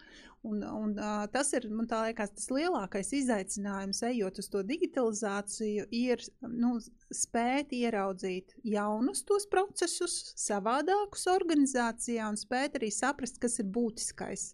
Un, 0.47 0.61
un, 0.63 0.93
tas 1.33 1.49
ir 1.59 1.65
liekas, 1.67 2.31
tas 2.37 2.51
lielākais 2.55 3.09
izaicinājums, 3.19 4.03
ejot 4.07 4.39
uz 4.39 4.49
to 4.53 4.63
digitalizāciju, 4.67 5.89
ir 5.91 6.23
nu, 6.47 6.77
spēt 7.11 7.73
ieraudzīt 7.75 8.55
jaunus 8.63 9.25
tos 9.27 9.49
procesus, 9.51 10.35
savādākus 10.39 11.27
organizācijā 11.33 12.29
un 12.31 12.39
spēt 12.39 12.79
arī 12.79 12.93
saprast, 12.95 13.41
kas 13.43 13.59
ir 13.63 13.73
būtiskais. 13.75 14.53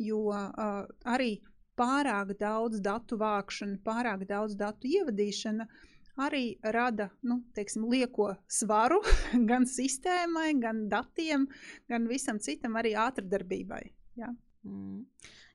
Jo 0.00 0.22
uh, 0.30 0.86
arī 1.04 1.42
pārāk 1.76 2.32
daudz 2.40 2.80
datu 2.80 3.18
vākšana, 3.20 3.82
pārāk 3.84 4.24
daudz 4.30 4.56
datu 4.56 4.88
ievadīšana 4.88 5.68
uh, 5.68 5.84
arī 6.16 6.56
rada 6.74 7.10
nu, 7.26 7.40
teiksim, 7.56 7.86
lieko 7.90 8.32
svaru 8.48 9.02
gan 9.50 9.68
sistēmai, 9.68 10.50
gan 10.62 10.86
datiem, 10.92 11.46
gan 11.90 12.08
visam 12.10 12.40
citam, 12.42 12.78
arī 12.80 12.94
ātrdarbībai. 13.06 13.82
Ja? 14.20 14.32
Mm. 14.66 15.04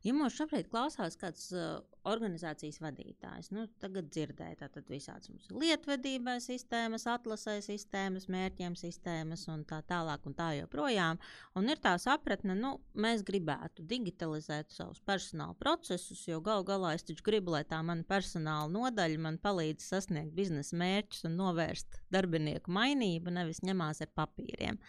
Ja 0.01 0.13
mums 0.17 0.33
šobrīd 0.33 0.65
klausās 0.71 1.13
kāds 1.19 1.51
uh, 1.53 1.81
organizācijas 2.09 2.79
vadītājs, 2.81 3.51
nu, 3.53 3.67
tagad 3.83 4.07
dzirdēja, 4.09 4.69
tad 4.73 4.87
visādas 4.89 5.29
mums 5.29 5.45
ir 5.45 5.59
lietvedībai 5.61 6.39
sistēmas, 6.41 7.05
atlasē 7.11 7.59
sistēmas, 7.61 8.25
mērķiem 8.31 8.73
sistēmas 8.79 9.45
un 9.53 9.61
tā 9.69 9.83
tālāk 9.85 10.25
un 10.25 10.35
tā 10.37 10.47
joprojām. 10.57 11.21
Un 11.59 11.69
ir 11.69 11.81
tā 11.83 11.93
sapratne, 12.01 12.55
nu, 12.57 12.73
mēs 12.97 13.21
gribētu 13.27 13.85
digitalizēt 13.91 14.73
savus 14.73 15.03
personāla 15.05 15.53
procesus, 15.59 16.25
jo 16.25 16.41
gal 16.41 16.65
galā 16.65 16.95
es 16.97 17.05
taču 17.05 17.27
gribu, 17.27 17.53
lai 17.53 17.61
tā 17.69 17.83
mana 17.85 18.07
personāla 18.07 18.71
nodaļa 18.73 19.21
man 19.21 19.37
palīdz 19.43 19.91
sasniegt 19.93 20.33
biznesa 20.37 20.81
mērķus 20.81 21.27
un 21.29 21.37
novērst 21.43 22.01
darbinieku 22.09 22.73
mainību, 22.73 23.37
nevis 23.37 23.61
ņemās 23.67 24.01
ar 24.01 24.15
papīriem. 24.17 24.81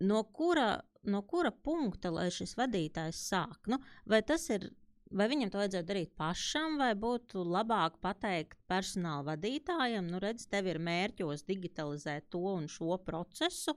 No 0.00 0.22
kura 0.24 0.78
no 1.02 1.22
kura 1.22 1.50
punkta 1.50 2.12
lai 2.12 2.28
šis 2.34 2.54
vadītājs 2.58 3.20
sāk? 3.30 3.68
Nu, 3.72 3.80
vai 4.08 4.20
tas 4.26 4.46
ir, 4.52 4.68
vai 5.10 5.28
viņam 5.32 5.52
to 5.52 5.60
vajadzētu 5.60 5.88
darīt 5.88 6.12
pašam, 6.18 6.76
vai 6.80 6.92
būtu 6.94 7.44
labāk 7.46 8.00
pateikt 8.04 8.58
personāla 8.70 9.32
vadītājam, 9.32 10.10
nu, 10.10 10.20
redz, 10.22 10.46
tev 10.50 10.68
ir 10.70 10.80
mērķos 10.82 11.46
digitalizēt 11.48 12.28
to 12.30 12.44
un 12.52 12.68
šo 12.68 12.98
procesu, 13.04 13.76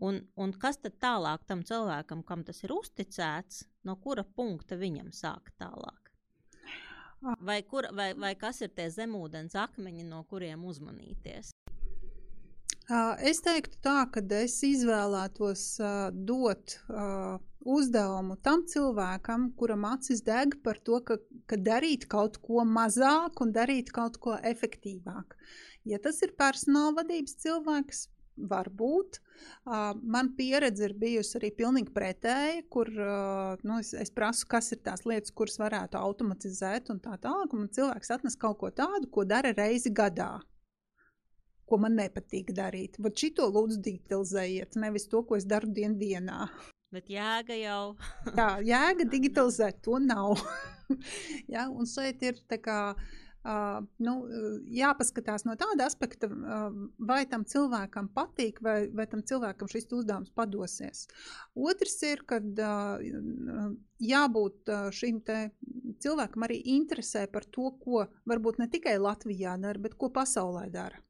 un, 0.00 0.22
un 0.36 0.54
kas 0.54 0.78
tad 0.82 1.00
tālāk 1.02 1.46
tam 1.48 1.64
cilvēkam, 1.66 2.22
kam 2.26 2.44
tas 2.46 2.62
ir 2.64 2.74
uzticēts, 2.76 3.64
no 3.84 3.96
kura 3.96 4.24
punkta 4.24 4.78
viņam 4.78 5.10
sākt 5.16 5.56
tālāk? 5.58 5.98
Vai, 7.44 7.58
kur, 7.68 7.84
vai, 7.92 8.14
vai 8.16 8.32
kas 8.40 8.62
ir 8.64 8.70
tie 8.72 8.86
zemūdens 8.88 9.52
akmeņi, 9.58 10.06
no 10.08 10.22
kuriem 10.30 10.62
uzmanīties? 10.64 11.50
Es 12.90 13.38
teiktu 13.44 13.78
tā, 13.84 14.00
ka 14.10 14.22
es 14.40 14.56
izvēlētos 14.66 15.64
dot 16.26 16.76
uzdevumu 17.60 18.36
tam 18.42 18.64
cilvēkam, 18.66 19.50
kuram 19.56 19.84
acis 19.92 20.24
deg 20.26 20.56
par 20.64 20.80
to, 20.82 20.98
ka, 21.04 21.18
ka 21.46 21.58
darīt 21.60 22.08
kaut 22.10 22.40
ko 22.42 22.64
mazāk 22.64 23.42
un 23.44 23.52
darīt 23.52 23.92
kaut 23.92 24.16
ko 24.18 24.38
efektīvāk. 24.52 25.36
Ja 25.84 26.00
tas 26.02 26.22
ir 26.24 26.34
personāla 26.40 27.02
vadības 27.02 27.36
cilvēks, 27.44 28.08
varbūt. 28.50 29.18
Uh, 29.68 29.92
man 30.00 30.30
pieredze 30.36 30.86
ir 30.88 30.94
bijusi 30.96 31.36
arī 31.38 31.50
pilnīgi 31.56 31.92
pretēja, 31.92 32.62
kur 32.72 32.88
uh, 32.88 33.60
nu, 33.66 33.80
es, 33.80 33.92
es 33.92 34.12
prasu, 34.14 34.46
kas 34.48 34.72
ir 34.72 34.80
tās 34.84 35.04
lietas, 35.04 35.34
kuras 35.36 35.58
varētu 35.60 36.00
automatizēt 36.00 36.88
un 36.92 37.02
tā 37.04 37.18
tālāk. 37.20 37.52
Un 37.56 37.68
cilvēks 37.68 38.14
atnes 38.16 38.38
kaut 38.40 38.60
ko 38.62 38.72
tādu, 38.72 39.10
ko 39.12 39.26
dara 39.28 39.52
reizi 39.56 39.92
gadā 39.92 40.38
ko 41.70 41.78
man 41.84 41.96
nepatīk 41.98 42.50
darīt. 42.56 42.98
Bet 43.02 43.22
šito 43.22 43.46
lūdzu 43.54 43.80
digitalizējiet, 43.86 44.76
nevis 44.82 45.08
to, 45.10 45.22
ko 45.26 45.38
es 45.38 45.46
daru 45.48 45.70
dien 45.76 45.96
dienā. 46.00 46.48
Bet 46.90 47.06
jēga 47.10 47.54
jau. 47.54 47.82
Jā, 48.38 48.50
jēga 48.66 49.06
digitalizēt 49.12 49.82
to 49.86 50.00
nav. 50.02 50.40
ja, 51.54 51.68
un 51.70 51.86
šeit 51.86 52.22
ir 52.26 52.44
tā 52.50 52.60
kā. 52.62 52.82
Uh, 53.40 53.78
nu, 54.04 54.12
jāpaskatās 54.68 55.46
no 55.48 55.54
tāda 55.56 55.86
aspekta, 55.88 56.28
uh, 56.28 56.66
vai 57.08 57.22
tam 57.24 57.46
cilvēkam 57.48 58.10
patīk, 58.12 58.58
vai, 58.60 58.82
vai 58.92 59.06
tam 59.08 59.22
cilvēkam 59.24 59.70
šis 59.72 59.88
uzdevums 59.96 60.34
padosies. 60.36 61.06
Otrs 61.56 61.96
ir, 62.04 62.20
kad 62.28 62.60
uh, 62.60 63.00
jābūt 64.04 64.74
šim 64.92 65.22
cilvēkam 66.04 66.44
arī 66.44 66.60
interesē 66.76 67.24
par 67.32 67.48
to, 67.48 67.72
ko 67.80 68.04
varbūt 68.28 68.60
ne 68.60 68.68
tikai 68.76 68.98
Latvijā 69.00 69.56
dara, 69.62 69.80
bet 69.88 69.96
ko 69.96 70.12
pasaulē 70.12 70.68
dara 70.74 71.00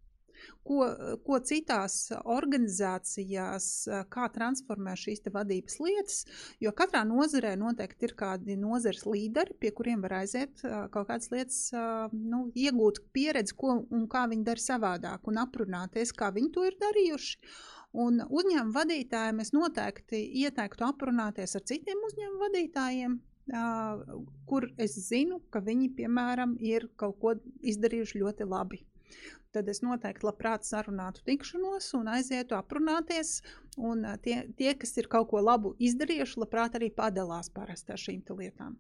ko, 0.67 0.85
ko 1.27 1.39
citās 1.47 1.97
organizācijās, 2.21 3.67
kā 4.13 4.29
transformē 4.35 4.95
šīs 4.99 5.25
vadības 5.33 5.79
lietas. 5.83 6.21
Jo 6.63 6.73
katrā 6.77 7.03
nozarē 7.09 7.57
noteikti 7.61 8.09
ir 8.09 8.15
kādi 8.19 8.57
nozares 8.61 9.07
līderi, 9.09 9.57
pie 9.61 9.73
kuriem 9.77 10.05
var 10.05 10.21
aiziet 10.21 10.63
kaut 10.63 11.11
kādas 11.11 11.31
lietas, 11.33 11.61
nu, 12.13 12.47
iegūt 12.55 13.03
pieredzi, 13.15 13.57
ko 13.57 13.81
un 13.83 14.07
kā 14.11 14.27
viņi 14.31 14.47
dara 14.47 14.67
savādāk, 14.67 15.27
un 15.31 15.43
aprunāties, 15.43 16.15
kā 16.17 16.31
viņi 16.35 16.55
to 16.55 16.67
ir 16.69 16.79
darījuši. 16.81 17.39
Un 18.01 18.21
uzņēmuma 18.23 18.77
vadītājiem 18.77 19.41
es 19.43 19.51
noteikti 19.51 20.21
ieteiktu 20.45 20.87
aprunāties 20.87 21.57
ar 21.59 21.65
citiem 21.67 22.05
uzņēmuma 22.07 22.45
vadītājiem, 22.45 23.17
kur 24.47 24.69
es 24.79 24.95
zinu, 25.09 25.41
ka 25.51 25.63
viņi, 25.67 25.91
piemēram, 25.99 26.55
ir 26.63 26.87
kaut 27.01 27.19
ko 27.19 27.35
izdarījuši 27.73 28.23
ļoti 28.23 28.47
labi 28.47 28.85
tad 29.55 29.69
es 29.69 29.83
noteikti 29.83 30.27
labprāt 30.27 30.67
sarunātu 30.67 31.25
tikšanos 31.27 31.91
un 31.99 32.11
aizietu 32.13 32.57
aprunāties. 32.59 33.41
Un 33.79 34.05
tie, 34.25 34.45
tie, 34.59 34.75
kas 34.79 34.97
ir 35.01 35.09
kaut 35.11 35.31
ko 35.33 35.43
labu 35.43 35.75
izdarījuši, 35.79 36.41
labprāt 36.43 36.79
arī 36.79 36.91
padalās 36.95 37.51
parasti 37.55 37.95
ar 37.95 38.03
šīm 38.03 38.23
lietām. 38.39 38.79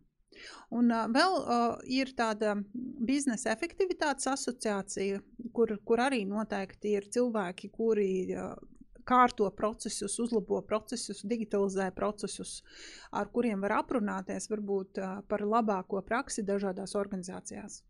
Un 0.73 0.90
uh, 0.95 1.07
vēl 1.11 1.37
uh, 1.40 1.79
ir 1.90 2.12
tāda 2.16 2.55
biznesa 2.73 3.51
efektivitātes 3.53 4.29
asociācija, 4.31 5.21
kur, 5.57 5.75
kur 5.85 6.03
arī 6.07 6.23
noteikti 6.29 6.95
ir 6.97 7.09
cilvēki, 7.12 7.73
kuri 7.75 8.11
uh, 8.37 8.55
kārto 9.11 9.51
procesus, 9.57 10.19
uzlabo 10.23 10.61
procesus, 10.66 11.25
digitalizē 11.27 11.90
procesus, 11.97 12.61
ar 13.11 13.31
kuriem 13.35 13.61
var 13.66 13.81
aprunāties 13.81 14.49
varbūt 14.53 15.03
uh, 15.03 15.21
par 15.29 15.45
labāko 15.45 16.03
praksi 16.07 16.47
dažādās 16.47 16.95
organizācijās. 16.99 17.83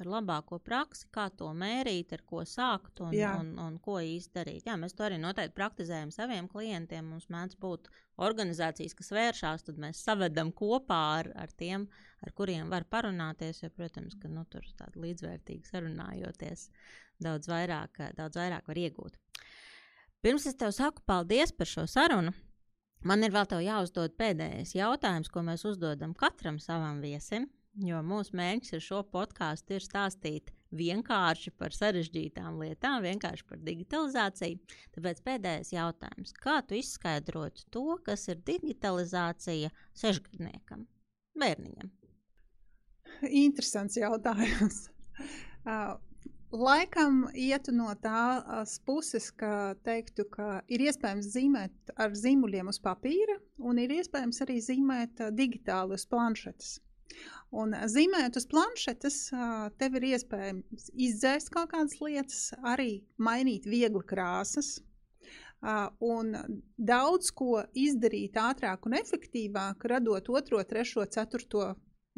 Par 0.00 0.08
labāko 0.08 0.56
praksi, 0.64 1.04
kā 1.12 1.26
to 1.36 1.50
mērīt, 1.52 2.14
ar 2.16 2.22
ko 2.24 2.40
sākt 2.48 3.02
un, 3.04 3.12
Jā. 3.12 3.34
un, 3.36 3.52
un 3.60 3.76
ko 3.84 3.98
darīt. 4.32 4.64
Jā, 4.64 4.78
mēs 4.80 4.96
to 4.96 5.04
arī 5.04 5.18
noteikti 5.20 5.56
praktizējam 5.58 6.08
saviem 6.14 6.48
klientiem. 6.48 7.04
Mums 7.04 7.28
mēdz 7.28 7.58
būt 7.60 7.90
organizācijas, 8.24 8.96
kas 8.96 9.12
vēršās, 9.12 9.66
tad 9.66 9.80
mēs 9.82 10.00
savedam 10.00 10.54
kopā 10.56 11.00
ar, 11.18 11.30
ar 11.36 11.52
tiem, 11.52 11.84
ar 12.24 12.32
kuriem 12.32 12.72
var 12.72 12.88
parunāties. 12.88 13.60
Jo, 13.60 13.70
protams, 13.76 14.16
ka 14.16 14.32
nu, 14.32 14.46
tur 14.48 14.64
tāda 14.80 15.04
līdzvērtīga 15.04 15.68
sarunājoties, 15.68 16.70
daudz 17.20 17.52
vairāk, 17.52 18.00
daudz 18.16 18.40
vairāk 18.40 18.72
var 18.72 18.80
iegūt. 18.80 19.20
Pirms 20.24 20.48
es 20.48 20.56
tev 20.56 20.72
saku 20.76 21.04
paldies 21.04 21.52
par 21.52 21.68
šo 21.68 21.84
sarunu, 21.88 22.32
man 23.04 23.24
ir 23.24 23.36
vēl 23.36 23.64
jāuzdod 23.68 24.16
pēdējais 24.16 24.76
jautājums, 24.80 25.28
ko 25.28 25.44
mēs 25.44 25.68
uzdodam 25.68 26.16
katram 26.16 26.56
savam 26.60 27.04
viesim. 27.04 27.50
Jo 27.78 28.00
mūsu 28.02 28.34
mērķis 28.34 28.74
ar 28.76 28.82
šo 28.82 29.00
podkāstu 29.12 29.76
ir 29.76 29.84
stāstīt 29.84 30.50
vienkārši 30.74 31.52
par 31.58 31.74
sarežģītām 31.74 32.58
lietām, 32.62 33.02
vienkārši 33.04 33.46
par 33.46 33.60
digitalizāciju. 33.62 34.58
Tāpēc 34.96 35.22
pēdējais 35.26 35.72
jautājums. 35.74 36.34
Kā 36.34 36.60
tu 36.66 36.78
izskaidrotu 36.78 37.66
to, 37.70 37.86
kas 38.06 38.26
ir 38.30 38.42
digitalizācija 38.46 39.70
sešgadniekam, 40.02 40.86
bērniņam? 41.38 41.94
Interesants 43.30 43.98
jautājums. 44.00 44.84
Laikam 46.50 47.28
ietu 47.38 47.70
no 47.70 47.92
tās 48.02 48.80
puses, 48.82 49.28
ka 49.30 49.76
teiktu, 49.86 50.24
ka 50.26 50.64
ir 50.66 50.82
iespējams 50.88 51.28
zīmēt 51.36 51.92
ar 51.94 52.16
zīmuļiem 52.18 52.72
uz 52.72 52.80
papīra, 52.82 53.38
un 53.62 53.78
ir 53.78 53.94
iespējams 54.00 54.42
arī 54.42 54.58
zīmēt 54.66 55.22
digitāli 55.38 55.94
uz 55.94 56.08
planšetes. 56.10 56.80
Un 57.50 57.74
zīmējot 57.74 58.36
uz 58.38 58.46
planšetes, 58.50 59.16
tev 59.80 59.96
ir 59.98 60.06
iespējams 60.12 60.92
izdzēst 60.94 61.50
kaut 61.54 61.72
kādas 61.72 61.96
lietas, 61.98 62.44
arī 62.62 63.02
mainīt 63.18 63.66
viegli 63.66 64.04
krāsas. 64.06 64.76
Un 66.06 66.30
daudz 66.78 67.32
ko 67.36 67.64
izdarīt 67.76 68.38
ātrāk 68.40 68.86
un 68.86 68.94
efektīvāk, 69.00 69.82
radot 69.92 70.30
otro, 70.30 70.62
trešo, 70.64 71.04
ceturto 71.10 71.74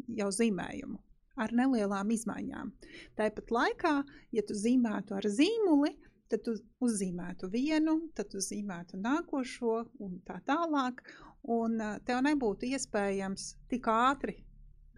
jau 0.07 0.29
zīmējumu 0.31 1.01
ar 1.41 1.49
nelielām 1.57 2.13
izmaiņām. 2.13 2.69
Tāpat 3.17 3.51
laikā, 3.57 3.93
ja 4.37 4.45
tu 4.45 4.53
zīmētu 4.53 5.17
ar 5.17 5.25
zīmuli, 5.25 5.95
tad 6.29 6.45
tu 6.45 6.53
uzzīmētu 6.85 7.49
vienu, 7.49 7.97
tad 8.13 8.29
tu 8.29 8.41
zīmētu 8.41 9.01
nākošo 9.01 9.79
un 10.05 10.19
tā 10.27 10.39
tālāk. 10.45 11.01
Un 11.43 11.81
tev 12.07 12.21
nebūtu 12.23 12.69
iespējams 12.69 13.49
tik 13.73 13.89
ātri 13.91 14.37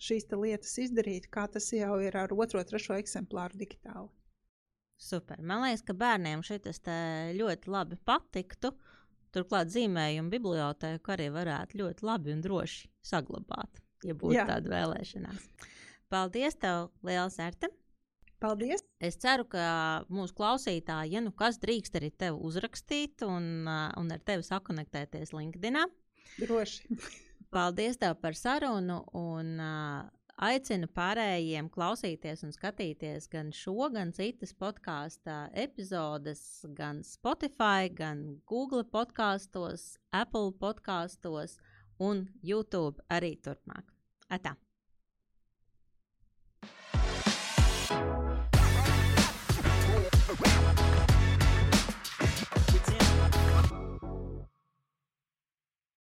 šīs 0.01 0.27
lietas 0.31 0.75
izdarīt, 0.81 1.29
kā 1.31 1.47
tas 1.51 1.71
jau 1.73 1.97
ir 2.03 2.17
ar 2.17 2.33
otro, 2.35 2.63
trešo 2.63 2.97
eksemplāru 2.99 3.57
digitāli. 3.59 4.09
Super. 4.97 5.41
Man 5.43 5.65
liekas, 5.65 5.83
ka 5.83 5.95
bērniem 5.97 6.43
šis 6.45 6.81
ļoti 7.35 7.71
labi 7.71 7.97
patiktu. 8.07 8.71
Turklāt 9.35 9.67
zīmējumu 9.73 10.31
bibliotēku 10.31 11.11
arī 11.11 11.27
varētu 11.33 11.81
ļoti 11.81 12.05
labi 12.07 12.31
un 12.31 12.43
droši 12.43 12.87
saglabāt, 13.03 13.81
ja 14.07 14.15
būtu 14.15 14.37
Jā. 14.37 14.45
tāda 14.47 14.71
vēlēšanās. 14.71 15.49
Paldies, 16.07 16.55
tev, 16.55 16.93
Lielas 17.03 17.35
Erta! 17.43 17.67
Paldies! 18.39 18.85
Es 19.03 19.19
ceru, 19.19 19.43
ka 19.51 19.65
mūsu 20.07 20.37
klausītāji, 20.37 21.17
ja 21.17 21.23
nu 21.25 21.33
kas 21.35 21.59
drīkst 21.59 21.99
arī 21.99 22.13
tevi 22.15 22.39
uzrakstīt 22.47 23.25
un, 23.27 23.67
un 23.67 24.15
ar 24.15 24.23
tevi 24.23 24.47
sakonektēties 24.47 25.35
LinkedIn. 25.35 25.83
Droši! 26.39 26.95
Paldies 27.55 27.95
tev 27.95 28.17
par 28.19 28.35
sarunu 28.35 28.97
un 29.15 29.53
uh, 29.63 30.07
aicinu 30.43 30.89
pārējiem 30.91 31.69
klausīties 31.71 32.43
un 32.43 32.51
skatīties 32.51 33.29
gan 33.31 33.53
šo, 33.55 33.87
gan 33.93 34.11
citas 34.17 34.51
podkāstu 34.59 35.37
epizodes, 35.63 36.41
gan 36.75 36.99
Spotify, 37.07 37.87
gan 37.87 38.25
Google 38.51 38.83
podkāstos, 38.83 39.93
Apple 40.11 40.51
podkāstos 40.59 41.55
un 41.95 42.27
YouTube 42.43 42.99
arī 43.07 43.37
turpmāk. 43.39 43.87
Atā! 44.27 44.57